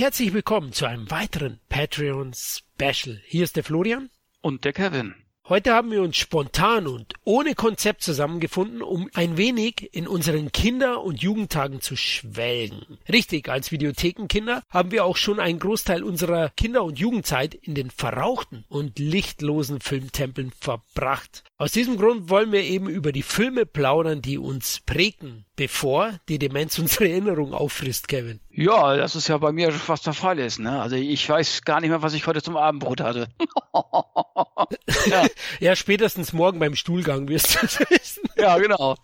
[0.00, 3.20] Herzlich willkommen zu einem weiteren Patreon Special.
[3.26, 4.08] Hier ist der Florian.
[4.40, 5.14] Und der Kevin.
[5.46, 11.02] Heute haben wir uns spontan und ohne Konzept zusammengefunden, um ein wenig in unseren Kinder-
[11.02, 12.96] und Jugendtagen zu schwelgen.
[13.12, 17.90] Richtig, als Videothekenkinder haben wir auch schon einen Großteil unserer Kinder- und Jugendzeit in den
[17.90, 21.44] verrauchten und lichtlosen Filmtempeln verbracht.
[21.60, 26.38] Aus diesem Grund wollen wir eben über die Filme plaudern, die uns prägten, bevor die
[26.38, 28.40] Demenz unsere Erinnerung auffrisst, Kevin.
[28.50, 30.58] Ja, das ist ja bei mir fast der Fall ist.
[30.58, 30.80] Ne?
[30.80, 33.28] Also ich weiß gar nicht mehr, was ich heute zum Abendbrot hatte.
[35.06, 35.26] ja.
[35.60, 38.22] ja, spätestens morgen beim Stuhlgang wirst du es wissen.
[38.38, 38.96] Ja, genau.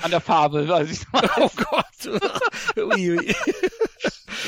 [0.00, 1.00] An der Farbe, weiß ich.
[1.12, 2.24] Oh Gott.
[2.76, 3.34] ui, ui.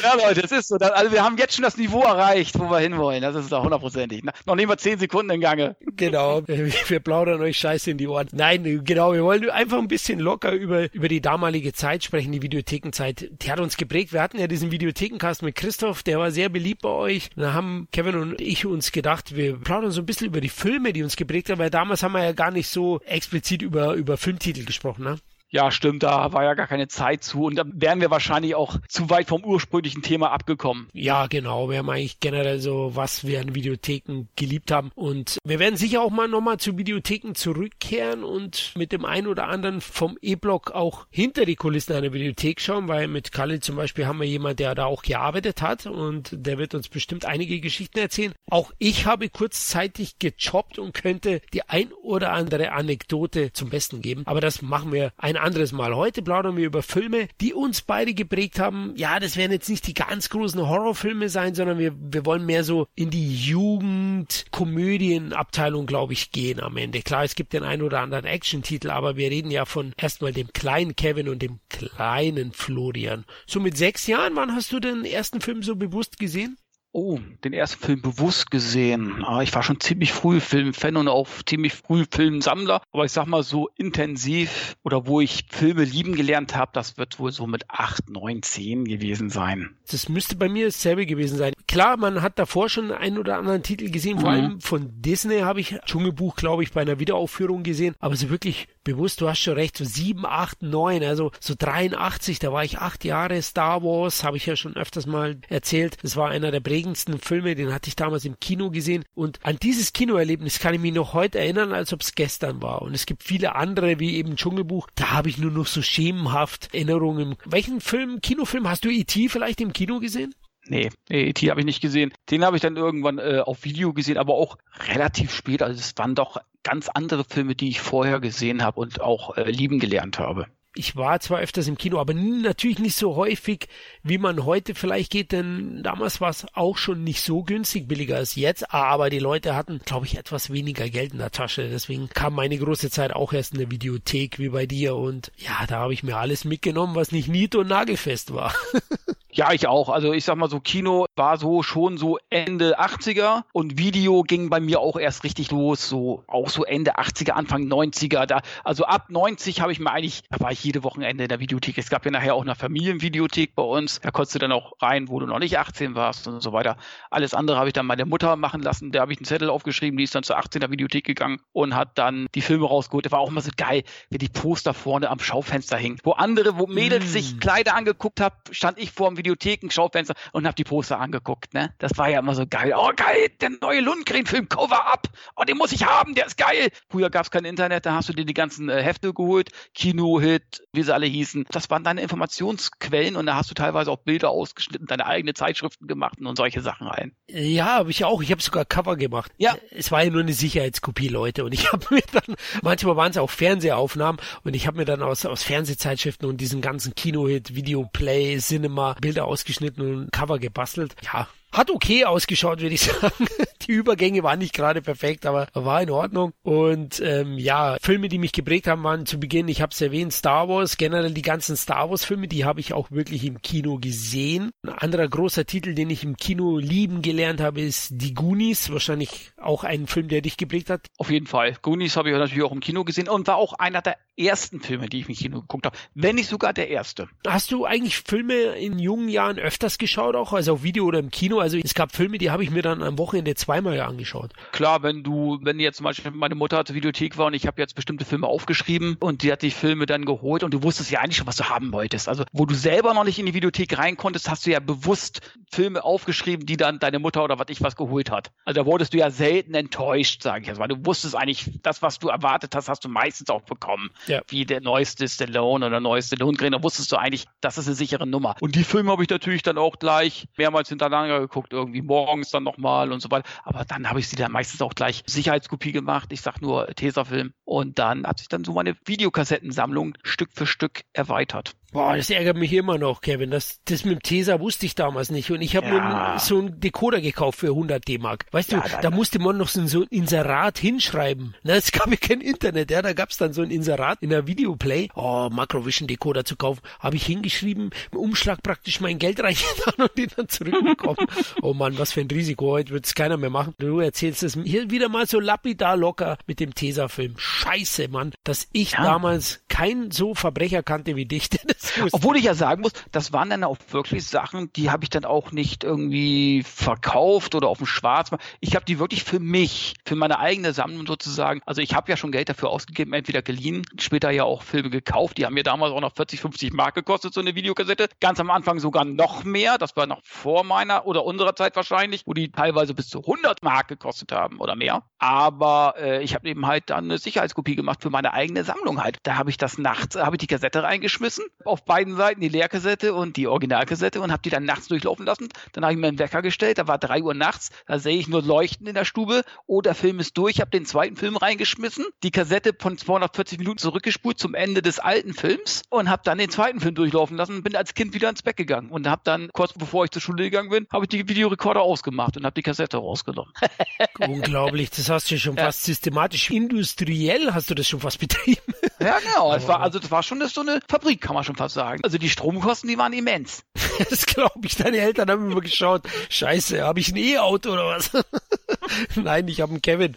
[0.02, 0.76] Ja, Leute, es ist so.
[0.76, 3.22] Also wir haben jetzt schon das Niveau erreicht, wo wir hinwollen.
[3.22, 4.24] Das ist doch hundertprozentig.
[4.46, 5.76] Noch nicht mal zehn Sekunden in Gange.
[5.80, 6.42] Genau.
[6.46, 8.28] Wir plaudern euch Scheiße in die Ohren.
[8.32, 9.12] Nein, genau.
[9.12, 13.30] Wir wollen einfach ein bisschen locker über, über die damalige Zeit sprechen, die Videothekenzeit.
[13.42, 14.12] Die hat uns geprägt.
[14.12, 17.30] Wir hatten ja diesen Videothekencast mit Christoph, der war sehr beliebt bei euch.
[17.36, 20.92] Da haben Kevin und ich uns gedacht, wir plaudern so ein bisschen über die Filme,
[20.92, 24.16] die uns geprägt haben, weil damals haben wir ja gar nicht so explizit über, über
[24.16, 25.16] Filmtitel gesprochen, ne?
[25.52, 28.76] Ja, stimmt, da war ja gar keine Zeit zu und da wären wir wahrscheinlich auch
[28.88, 30.88] zu weit vom ursprünglichen Thema abgekommen.
[30.92, 31.68] Ja, genau.
[31.68, 36.02] Wir haben eigentlich generell so, was wir an Videotheken geliebt haben und wir werden sicher
[36.02, 41.06] auch mal nochmal zu Videotheken zurückkehren und mit dem einen oder anderen vom E-Block auch
[41.10, 44.76] hinter die Kulissen einer Videothek schauen, weil mit Kalle zum Beispiel haben wir jemanden, der
[44.76, 48.34] da auch gearbeitet hat und der wird uns bestimmt einige Geschichten erzählen.
[48.48, 54.22] Auch ich habe kurzzeitig gejobbt und könnte die ein oder andere Anekdote zum Besten geben,
[54.26, 55.96] aber das machen wir ein anderes Mal.
[55.96, 58.94] Heute plaudern wir über Filme, die uns beide geprägt haben.
[58.96, 62.64] Ja, das werden jetzt nicht die ganz großen Horrorfilme sein, sondern wir, wir wollen mehr
[62.64, 67.02] so in die Jugend-Komödienabteilung, glaube ich, gehen am Ende.
[67.02, 70.52] Klar, es gibt den einen oder anderen Action-Titel, aber wir reden ja von erstmal dem
[70.52, 73.24] kleinen Kevin und dem kleinen Florian.
[73.46, 76.56] So mit sechs Jahren, wann hast du den ersten Film so bewusst gesehen?
[76.92, 79.24] Oh, den ersten Film bewusst gesehen.
[79.24, 82.82] Ah, ich war schon ziemlich früh Filmfan und auch ziemlich früh Filmsammler.
[82.90, 87.20] Aber ich sag mal so intensiv oder wo ich Filme lieben gelernt habe, das wird
[87.20, 89.76] wohl so mit acht, neun, zehn gewesen sein.
[89.88, 91.52] Das müsste bei mir dasselbe gewesen sein.
[91.68, 94.18] Klar, man hat davor schon einen oder anderen Titel gesehen.
[94.18, 94.36] Vor mhm.
[94.36, 97.94] allem von Disney habe ich Dschungelbuch, glaube ich, bei einer Wiederaufführung gesehen.
[98.00, 102.38] Aber so wirklich bewusst, du hast schon recht, so sieben, acht, neun, also so 83,
[102.38, 103.40] da war ich acht Jahre.
[103.42, 105.98] Star Wars, habe ich ja schon öfters mal erzählt.
[106.02, 109.04] Das war einer der prägendsten Filme, den hatte ich damals im Kino gesehen.
[109.14, 112.82] Und an dieses Kinoerlebnis kann ich mich noch heute erinnern, als ob es gestern war.
[112.82, 114.88] Und es gibt viele andere, wie eben Dschungelbuch.
[114.94, 117.36] Da habe ich nur noch so schemenhaft Erinnerungen.
[117.44, 119.28] Welchen Film, Kinofilm hast du E.T.
[119.28, 120.34] vielleicht im Kino gesehen?
[120.70, 121.50] Nee, E.T.
[121.50, 122.12] habe ich nicht gesehen.
[122.30, 124.56] Den habe ich dann irgendwann äh, auf Video gesehen, aber auch
[124.88, 125.62] relativ spät.
[125.62, 129.50] Also es waren doch ganz andere Filme, die ich vorher gesehen habe und auch äh,
[129.50, 133.66] lieben gelernt habe ich war zwar öfters im Kino, aber natürlich nicht so häufig,
[134.04, 138.16] wie man heute vielleicht geht, denn damals war es auch schon nicht so günstig, billiger
[138.16, 141.68] als jetzt, aber die Leute hatten, glaube ich, etwas weniger Geld in der Tasche.
[141.68, 145.66] Deswegen kam meine große Zeit auch erst in der Videothek wie bei dir und ja,
[145.66, 148.54] da habe ich mir alles mitgenommen, was nicht nied- und nagelfest war.
[149.32, 149.88] Ja, ich auch.
[149.88, 154.50] Also ich sag mal so, Kino war so schon so Ende 80er und Video ging
[154.50, 158.26] bei mir auch erst richtig los, so auch so Ende 80er, Anfang 90er.
[158.26, 161.38] Da, also ab 90 habe ich mir eigentlich, da war ich jede Wochenende in der
[161.38, 161.78] Videothek.
[161.78, 164.00] Es gab ja nachher auch eine Familienvideothek bei uns.
[164.00, 166.76] Da konntest du dann auch rein, wo du noch nicht 18 warst und so weiter.
[167.10, 168.90] Alles andere habe ich dann meine Mutter machen lassen.
[168.90, 171.98] Da habe ich einen Zettel aufgeschrieben, die ist dann zur 18er Videothek gegangen und hat
[171.98, 173.06] dann die Filme rausgeholt.
[173.06, 175.98] Das war auch immer so geil, wie die Poster vorne am Schaufenster hingen.
[176.02, 177.08] Wo andere, wo Mädels mm.
[177.08, 181.54] sich Kleider angeguckt haben, stand ich vor dem Videotheken, Schaufenster und habe die Poster angeguckt.
[181.54, 181.74] Ne?
[181.78, 182.72] Das war ja immer so geil.
[182.76, 185.08] Oh geil, der neue Lundgren-Film, Cover Up.
[185.36, 186.68] Oh, den muss ich haben, der ist geil.
[186.88, 189.50] Früher gab es kein Internet, da hast du dir die ganzen äh, Hefte geholt.
[189.74, 191.46] Kino-Hit, wie sie alle hießen.
[191.50, 195.86] Das waren deine Informationsquellen und da hast du teilweise auch Bilder ausgeschnitten, deine eigene Zeitschriften
[195.86, 197.12] gemacht und solche Sachen rein.
[197.28, 198.22] Ja, habe ich auch.
[198.22, 199.32] Ich habe sogar Cover gemacht.
[199.36, 199.56] Ja.
[199.70, 201.44] Es war ja nur eine Sicherheitskopie, Leute.
[201.44, 205.02] Und ich habe mir dann, manchmal waren es auch Fernsehaufnahmen und ich habe mir dann
[205.02, 210.94] aus, aus Fernsehzeitschriften und diesen ganzen Kino-Hit, Videoplay, Cinema Bilder ausgeschnitten und Cover gebastelt.
[211.02, 211.26] Ja,
[211.60, 213.26] hat okay ausgeschaut, würde ich sagen.
[213.66, 216.32] Die Übergänge waren nicht gerade perfekt, aber war in Ordnung.
[216.42, 220.12] Und ähm, ja, Filme, die mich geprägt haben, waren zu Beginn, ich habe es erwähnt,
[220.14, 220.78] Star Wars.
[220.78, 224.50] Generell die ganzen Star Wars-Filme, die habe ich auch wirklich im Kino gesehen.
[224.62, 228.72] Ein anderer großer Titel, den ich im Kino lieben gelernt habe, ist Die Goonies.
[228.72, 230.86] Wahrscheinlich auch ein Film, der dich geprägt hat.
[230.96, 231.56] Auf jeden Fall.
[231.60, 234.88] Goonies habe ich natürlich auch im Kino gesehen und war auch einer der ersten Filme,
[234.88, 235.76] die ich im Kino geguckt habe.
[235.94, 237.08] Wenn nicht sogar der erste.
[237.26, 241.10] Hast du eigentlich Filme in jungen Jahren öfters geschaut, auch also auf Video oder im
[241.10, 241.40] Kino?
[241.49, 244.32] also es gab Filme, die habe ich mir dann am Wochenende zweimal angeschaut.
[244.52, 247.60] Klar, wenn du, wenn jetzt zum Beispiel meine Mutter zur Videothek war und ich habe
[247.60, 251.00] jetzt bestimmte Filme aufgeschrieben und die hat die Filme dann geholt und du wusstest ja
[251.00, 252.08] eigentlich schon, was du haben wolltest.
[252.08, 255.20] Also wo du selber noch nicht in die Videothek rein konntest, hast du ja bewusst
[255.50, 258.30] Filme aufgeschrieben, die dann deine Mutter oder was ich was geholt hat.
[258.44, 260.68] Also da wurdest du ja selten enttäuscht, sage ich jetzt mal.
[260.68, 263.90] Du wusstest eigentlich, das, was du erwartet hast, hast du meistens auch bekommen.
[264.06, 264.20] Ja.
[264.28, 268.06] Wie der neueste Stallone oder neueste Lohngren, da wusstest du eigentlich, das ist eine sichere
[268.06, 268.36] Nummer.
[268.40, 272.42] Und die Filme habe ich natürlich dann auch gleich mehrmals hintereinander geguckt, irgendwie morgens dann
[272.42, 273.28] nochmal und so weiter.
[273.44, 276.12] Aber dann habe ich sie dann meistens auch gleich Sicherheitskopie gemacht.
[276.12, 277.32] Ich sag nur Tesafilm.
[277.44, 281.54] Und dann hat sich dann so meine Videokassettensammlung Stück für Stück erweitert.
[281.72, 283.30] Boah, das ärgert mich immer noch, Kevin.
[283.30, 285.30] Das, das mit dem Tesa wusste ich damals nicht.
[285.30, 286.12] Und ich habe ja.
[286.14, 288.26] mir so einen Decoder gekauft für 100 D-Mark.
[288.32, 291.36] Weißt ja, du, da musste man noch so ein, Inserat hinschreiben.
[291.44, 292.70] Na, es gab ja kein Internet.
[292.72, 294.88] Ja, da gab's dann so ein Inserat in der Videoplay.
[294.96, 296.60] Oh, Macrovision Decoder zu kaufen.
[296.80, 301.06] Habe ich hingeschrieben, im Umschlag praktisch mein Geld reingetan und den dann zurückbekommen.
[301.42, 302.50] oh Mann, was für ein Risiko.
[302.50, 303.54] Heute wird's keiner mehr machen.
[303.58, 307.14] Du erzählst es hier wieder mal so lapidar locker mit dem Tesa-Film.
[307.16, 308.82] Scheiße, Mann, dass ich ja.
[308.82, 311.28] damals keinen so Verbrecher kannte wie dich.
[311.92, 315.04] Obwohl ich ja sagen muss, das waren dann auch wirklich Sachen, die habe ich dann
[315.04, 318.24] auch nicht irgendwie verkauft oder auf dem Schwarzmarkt.
[318.40, 321.42] Ich habe die wirklich für mich, für meine eigene Sammlung sozusagen.
[321.44, 325.18] Also ich habe ja schon Geld dafür ausgegeben, entweder geliehen, später ja auch Filme gekauft.
[325.18, 327.90] Die haben mir damals auch noch 40, 50 Mark gekostet, so eine Videokassette.
[328.00, 329.58] Ganz am Anfang sogar noch mehr.
[329.58, 333.42] Das war noch vor meiner oder unserer Zeit wahrscheinlich, wo die teilweise bis zu 100
[333.42, 334.84] Mark gekostet haben oder mehr.
[334.98, 338.96] Aber äh, ich habe eben halt dann eine Sicherheitskopie gemacht für meine eigene Sammlung halt.
[339.02, 342.94] Da habe ich das nachts, habe ich die Kassette reingeschmissen auf beiden Seiten die Leerkassette
[342.94, 345.28] und die Originalkassette und habe die dann nachts durchlaufen lassen.
[345.52, 348.08] Dann habe ich mir einen Wecker gestellt, da war drei Uhr nachts, da sehe ich
[348.08, 349.22] nur Leuchten in der Stube.
[349.46, 353.58] Oh, der Film ist durch, habe den zweiten Film reingeschmissen, die Kassette von 240 Minuten
[353.58, 357.42] zurückgespult zum Ende des alten Films und habe dann den zweiten Film durchlaufen lassen und
[357.42, 360.24] bin als Kind wieder ins Bett gegangen und habe dann, kurz bevor ich zur Schule
[360.24, 363.32] gegangen bin, habe ich die Videorekorder ausgemacht und habe die Kassette rausgenommen.
[364.00, 365.44] Unglaublich, das hast du schon ja.
[365.44, 368.54] fast systematisch, industriell hast du das schon fast betrieben.
[368.80, 369.30] Ja, genau.
[369.42, 371.80] Es war, also das war schon so eine Fabrik, kann man schon fast sagen.
[371.82, 373.42] Also die Stromkosten, die waren immens.
[373.90, 374.56] das glaube ich.
[374.56, 375.82] Deine Eltern haben immer geschaut.
[376.08, 377.90] Scheiße, habe ich ein E-Auto oder was?
[378.96, 379.94] Nein, ich habe einen Kevin.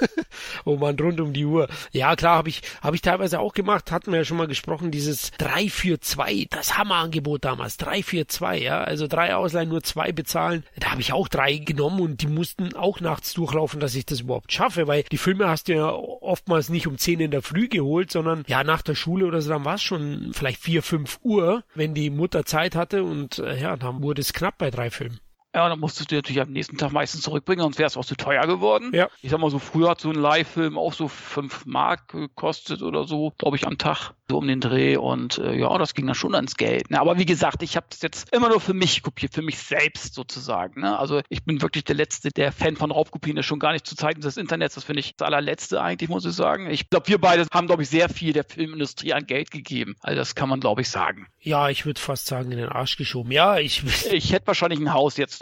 [0.64, 1.68] oh man, rund um die Uhr.
[1.92, 3.92] Ja, klar, habe ich, hab ich teilweise auch gemacht.
[3.92, 7.76] Hatten wir ja schon mal gesprochen, dieses 3 für 2, das Hammerangebot damals.
[7.76, 8.82] 3 für 2, ja.
[8.82, 10.64] Also drei Ausleihen, nur zwei bezahlen.
[10.76, 14.20] Da habe ich auch drei genommen und die mussten auch nachts durchlaufen, dass ich das
[14.20, 17.68] überhaupt schaffe, weil die Filme hast du ja oftmals nicht um 10 in der Früh
[17.68, 21.20] geholt, sondern ja nach der Schule oder so, dann war es schon vielleicht 4, 5
[21.22, 24.90] Uhr, wenn die Mutter Zeit hatte und äh, ja, dann wurde es knapp bei drei
[24.90, 25.20] Filmen.
[25.54, 28.16] Ja, dann musstest du natürlich am nächsten Tag meistens zurückbringen, sonst wäre es auch zu
[28.16, 28.90] teuer geworden.
[28.94, 29.08] Ja.
[29.20, 33.04] Ich sag mal so, früher hat so ein Live-Film auch so fünf Mark gekostet oder
[33.04, 34.96] so, glaube ich, am Tag, so um den Dreh.
[34.96, 36.90] Und äh, ja, das ging dann schon ans Geld.
[36.90, 37.00] Ne?
[37.00, 40.14] Aber wie gesagt, ich habe das jetzt immer nur für mich kopiert, für mich selbst
[40.14, 40.80] sozusagen.
[40.80, 40.98] Ne?
[40.98, 43.94] Also ich bin wirklich der Letzte, der Fan von Raubkopien ist, schon gar nicht zu
[43.94, 44.74] Zeiten des Internets.
[44.74, 46.70] Das finde ich das allerletzte eigentlich, muss ich sagen.
[46.70, 49.96] Ich glaube, wir beide haben, glaube ich, sehr viel der Filmindustrie an Geld gegeben.
[50.00, 51.26] Also das kann man, glaube ich, sagen.
[51.40, 53.30] Ja, ich würde fast sagen, in den Arsch geschoben.
[53.32, 53.82] Ja, ich...
[54.12, 55.41] Ich hätte wahrscheinlich ein Haus jetzt.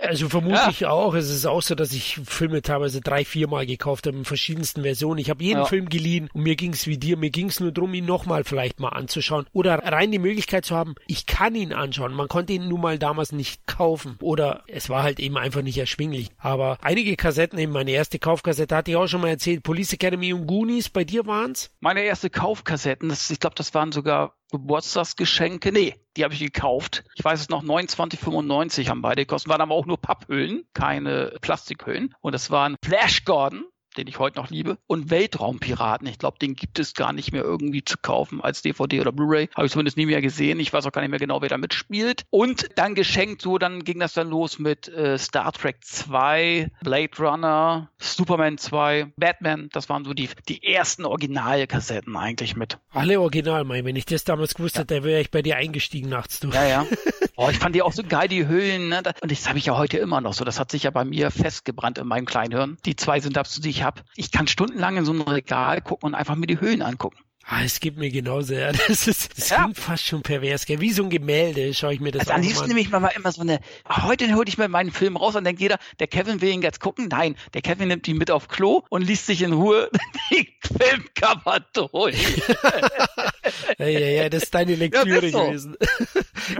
[0.00, 0.68] also vermute ja.
[0.70, 1.14] ich auch.
[1.14, 5.18] Es ist auch so, dass ich Filme teilweise drei, viermal gekauft habe in verschiedensten Versionen.
[5.18, 5.64] Ich habe jeden ja.
[5.64, 7.16] Film geliehen und mir ging es wie dir.
[7.16, 9.46] Mir ging es nur darum, ihn nochmal vielleicht mal anzuschauen.
[9.52, 12.12] Oder rein die Möglichkeit zu haben, ich kann ihn anschauen.
[12.12, 14.16] Man konnte ihn nun mal damals nicht kaufen.
[14.20, 16.30] Oder es war halt eben einfach nicht erschwinglich.
[16.38, 19.62] Aber einige Kassetten, eben meine erste Kaufkassette, hatte ich auch schon mal erzählt.
[19.62, 21.70] Police Academy und Goonies, bei dir waren's?
[21.80, 25.72] Meine erste Kaufkassetten, das, ich glaube, das waren sogar Geburtstagsgeschenke.
[25.72, 27.04] Nee, die habe ich gekauft.
[27.14, 29.50] Ich weiß es noch, 29,95 haben beide gekostet.
[29.50, 32.12] Waren aber auch nur Papphüllen, keine Plastikhüllen.
[32.20, 33.64] Und das waren Flash Gordon
[33.96, 36.06] den ich heute noch liebe, und Weltraumpiraten.
[36.06, 39.48] Ich glaube, den gibt es gar nicht mehr irgendwie zu kaufen als DVD oder Blu-ray.
[39.54, 40.60] Habe ich zumindest nie mehr gesehen.
[40.60, 42.24] Ich weiß auch gar nicht mehr genau, wer da mitspielt.
[42.30, 47.10] Und dann geschenkt, so, dann ging das dann los mit äh, Star Trek 2, Blade
[47.18, 49.68] Runner, Superman 2, Batman.
[49.72, 52.78] Das waren so die, die ersten Originalkassetten eigentlich mit.
[52.90, 53.84] Alle original, mein.
[53.84, 54.82] Wenn ich das damals gewusst ja.
[54.82, 56.40] hätte, wäre ich bei dir eingestiegen nachts.
[56.40, 56.48] Du.
[56.50, 56.86] Ja, ja.
[57.42, 58.90] Oh, ich fand die auch so geil, die Hüllen.
[58.90, 59.02] Ne?
[59.22, 60.44] Und das habe ich ja heute immer noch so.
[60.44, 62.76] Das hat sich ja bei mir festgebrannt in meinem Kleinhirn.
[62.84, 64.02] Die zwei sind absolut, die ich habe.
[64.16, 67.18] Ich kann stundenlang in so ein Regal gucken und einfach mir die Höhlen angucken.
[67.52, 68.70] Ah, es gibt mir genauso, ja.
[68.88, 69.62] Das ist, das ja.
[69.62, 70.80] klingt fast schon pervers, gell?
[70.80, 72.36] Wie so ein Gemälde schaue ich mir das also an.
[72.36, 73.58] Am liebsten nehme ich mal immer so eine,
[73.88, 76.78] heute hole ich mir meinen Film raus und denkt jeder, der Kevin will ihn jetzt
[76.78, 77.08] gucken.
[77.10, 79.90] Nein, der Kevin nimmt ihn mit auf Klo und liest sich in Ruhe
[80.30, 82.36] die Filmcover durch.
[83.78, 85.76] ja, ja, ja, das ist deine Lektüre ja, gewesen.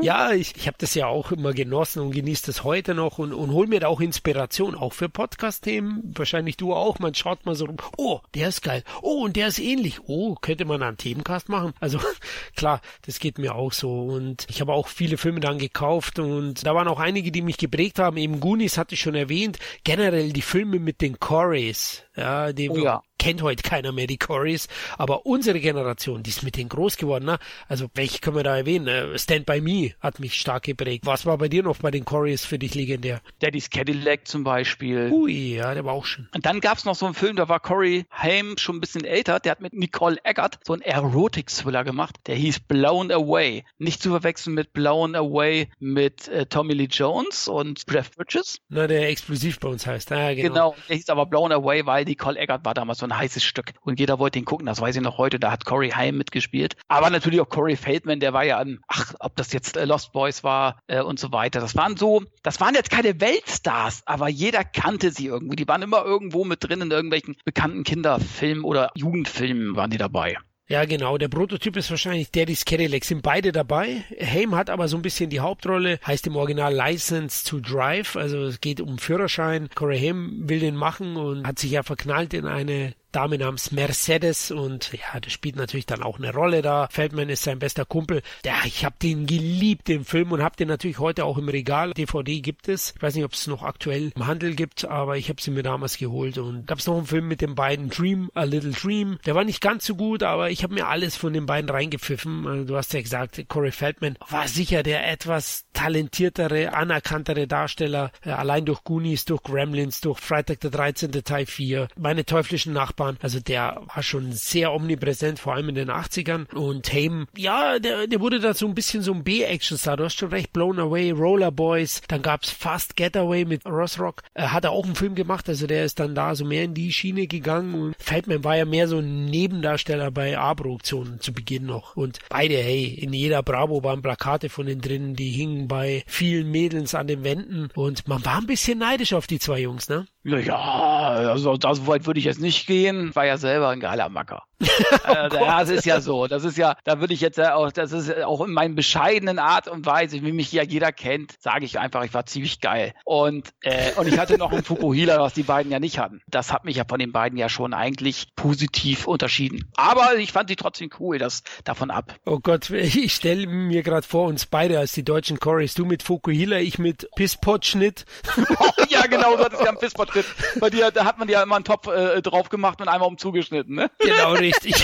[0.02, 3.32] Ja, ich, ich habe das ja auch immer genossen und genieße das heute noch und,
[3.32, 6.14] und hol mir da auch Inspiration, auch für Podcast-Themen.
[6.16, 6.98] Wahrscheinlich du auch.
[6.98, 7.76] Man schaut mal so rum.
[7.96, 8.84] Oh, der ist geil.
[9.02, 10.00] Oh, und der ist ähnlich.
[10.06, 11.72] Oh, könnte man einen Themencast machen?
[11.80, 11.98] Also
[12.56, 14.02] klar, das geht mir auch so.
[14.02, 17.58] Und ich habe auch viele Filme dann gekauft und da waren auch einige, die mich
[17.58, 18.16] geprägt haben.
[18.16, 19.58] Eben Goonies hatte ich schon erwähnt.
[19.84, 22.02] Generell die Filme mit den Corys.
[22.16, 26.42] Ja, die, oh ja kennt heute keiner mehr die Corys, aber unsere Generation, die ist
[26.42, 27.38] mit denen groß geworden, ne?
[27.68, 28.88] Also welche können wir da erwähnen?
[28.88, 31.04] Äh, Stand By Me hat mich stark geprägt.
[31.04, 33.20] Was war bei dir noch bei den Corys für dich legendär?
[33.40, 35.10] Daddy's Cadillac zum Beispiel.
[35.12, 36.30] Ui, ja, der war auch schön.
[36.34, 39.04] Und dann gab es noch so einen Film, da war Corey Haim schon ein bisschen
[39.04, 43.64] älter, der hat mit Nicole Eggert so einen Erotik-Thriller gemacht, der hieß Blown Away.
[43.76, 48.60] Nicht zu verwechseln mit Blown Away mit äh, Tommy Lee Jones und Jeff Bridges.
[48.70, 50.10] Na, der explosiv bei uns heißt.
[50.12, 50.48] Ah, genau.
[50.48, 53.72] genau, der hieß aber Blown Away, weil Nicole Eggert war damals so ein heißes Stück.
[53.82, 55.38] Und jeder wollte ihn gucken, das weiß ich noch heute.
[55.38, 56.76] Da hat Corey Haim mitgespielt.
[56.88, 60.12] Aber natürlich auch Corey Feldman, der war ja an, ach, ob das jetzt äh, Lost
[60.12, 61.60] Boys war äh, und so weiter.
[61.60, 65.54] Das waren so, das waren jetzt keine Weltstars, aber jeder kannte sie irgendwo.
[65.54, 70.36] Die waren immer irgendwo mit drin in irgendwelchen bekannten Kinderfilmen oder Jugendfilmen waren die dabei.
[70.70, 71.18] Ja, genau.
[71.18, 73.04] Der Prototyp ist wahrscheinlich Daddy's Cadillac.
[73.04, 74.04] Sind beide dabei.
[74.20, 75.98] Haim hat aber so ein bisschen die Hauptrolle.
[76.06, 78.14] Heißt im Original License to Drive.
[78.14, 79.68] Also es geht um Führerschein.
[79.74, 84.50] Corey Haim will den machen und hat sich ja verknallt in eine Dame namens Mercedes
[84.50, 86.88] und ja, das spielt natürlich dann auch eine Rolle da.
[86.90, 88.22] Feldman ist sein bester Kumpel.
[88.44, 91.92] Ja, ich habe den geliebt, den Film und habe den natürlich heute auch im Regal.
[91.92, 92.94] DVD gibt es.
[92.96, 95.62] Ich weiß nicht, ob es noch aktuell im Handel gibt, aber ich habe sie mir
[95.62, 99.18] damals geholt und gab es noch einen Film mit den beiden Dream, A Little Dream.
[99.26, 102.46] Der war nicht ganz so gut, aber ich habe mir alles von den beiden reingepfiffen.
[102.46, 108.30] Also, du hast ja gesagt, Corey Feldman war sicher der etwas talentiertere, anerkanntere Darsteller, äh,
[108.30, 111.10] allein durch Goonies, durch Gremlins, durch Freitag der 13.
[111.24, 113.18] Teil 4, meine teuflischen Nachbarn Nachbarn.
[113.22, 116.52] Also der war schon sehr omnipräsent, vor allem in den 80ern.
[116.54, 119.96] Und Haim, ja, der, der wurde da so ein bisschen so ein B-Action-Star.
[119.96, 122.02] Du hast schon recht, Blown Away, Roller Boys.
[122.08, 124.22] Dann gab's Fast Getaway mit Ross Rock.
[124.34, 126.92] Er hat auch einen Film gemacht, also der ist dann da so mehr in die
[126.92, 127.74] Schiene gegangen.
[127.74, 131.96] Und Feldman war ja mehr so ein Nebendarsteller bei A-Produktionen zu Beginn noch.
[131.96, 136.50] Und beide, hey, in jeder Bravo waren Plakate von denen drin, die hingen bei vielen
[136.50, 137.68] Mädels an den Wänden.
[137.74, 140.06] Und man war ein bisschen neidisch auf die zwei Jungs, ne?
[140.22, 143.14] Ja, also so weit würde ich jetzt nicht gehen.
[143.14, 144.42] War ja selber ein geiler Macker.
[144.60, 146.26] äh, das ist ja so.
[146.26, 149.68] Das ist ja, da würde ich jetzt auch, das ist auch in meinen bescheidenen Art
[149.68, 152.92] und Weise, wie mich ja jeder kennt, sage ich einfach, ich war ziemlich geil.
[153.04, 156.20] Und, äh, und ich hatte noch einen Fukuhila, was die beiden ja nicht hatten.
[156.28, 159.70] Das hat mich ja von den beiden ja schon eigentlich positiv unterschieden.
[159.76, 162.14] Aber ich fand sie trotzdem cool, das davon ab.
[162.26, 166.02] Oh Gott, ich stelle mir gerade vor, uns beide als die deutschen Chorus, du mit
[166.02, 168.04] Fukuhila, ich mit Pisspot-Schnitt.
[168.90, 169.78] ja, genau, so hat es ja ein
[170.10, 170.60] Pisspot-Schnitt.
[170.60, 173.74] Bei dir, da hat man ja immer einen Topf äh, drauf gemacht und einmal umzugeschnitten,
[173.74, 173.90] ne?
[173.98, 174.74] Genau, richtig.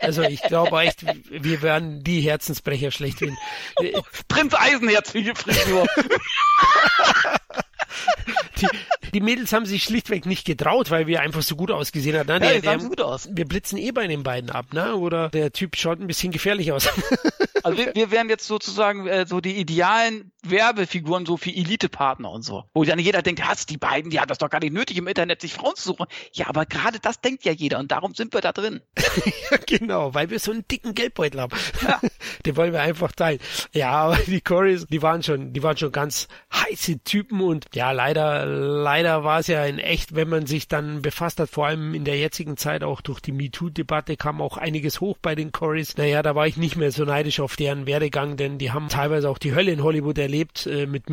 [0.00, 3.36] also ich glaube echt, wir werden die Herzensbrecher schlechthin.
[4.28, 5.86] Prinz Eisenherz wie Frisur.
[8.60, 8.68] die,
[9.12, 12.26] die Mädels haben sich schlichtweg nicht getraut, weil wir einfach so gut ausgesehen haben.
[12.26, 12.46] Ne?
[12.46, 13.28] Ja, die, die haben, gut aus.
[13.30, 14.96] Wir blitzen eh bei den beiden ab, ne?
[14.96, 16.88] Oder der Typ schaut ein bisschen gefährlich aus.
[17.66, 22.42] Also wir, wir wären jetzt sozusagen äh, so die idealen Werbefiguren so für Elite-Partner und
[22.42, 22.64] so.
[22.74, 25.08] Wo dann jeder denkt, hast die beiden, die haben das doch gar nicht nötig, im
[25.08, 26.06] Internet sich Frauen zu suchen.
[26.32, 28.82] Ja, aber gerade das denkt ja jeder und darum sind wir da drin.
[29.50, 31.56] ja, genau, weil wir so einen dicken Geldbeutel haben.
[31.82, 32.00] Ja.
[32.46, 33.40] Den wollen wir einfach teilen.
[33.72, 37.90] Ja, aber die Corys, die waren schon, die waren schon ganz heiße Typen und ja,
[37.90, 41.94] leider, leider war es ja in echt, wenn man sich dann befasst hat, vor allem
[41.94, 45.96] in der jetzigen Zeit auch durch die MeToo-Debatte kam auch einiges hoch bei den Corys.
[45.96, 49.28] Naja, da war ich nicht mehr so neidisch auf deren Werdegang, denn die haben teilweise
[49.28, 51.10] auch die Hölle in Hollywood erlebt äh, mit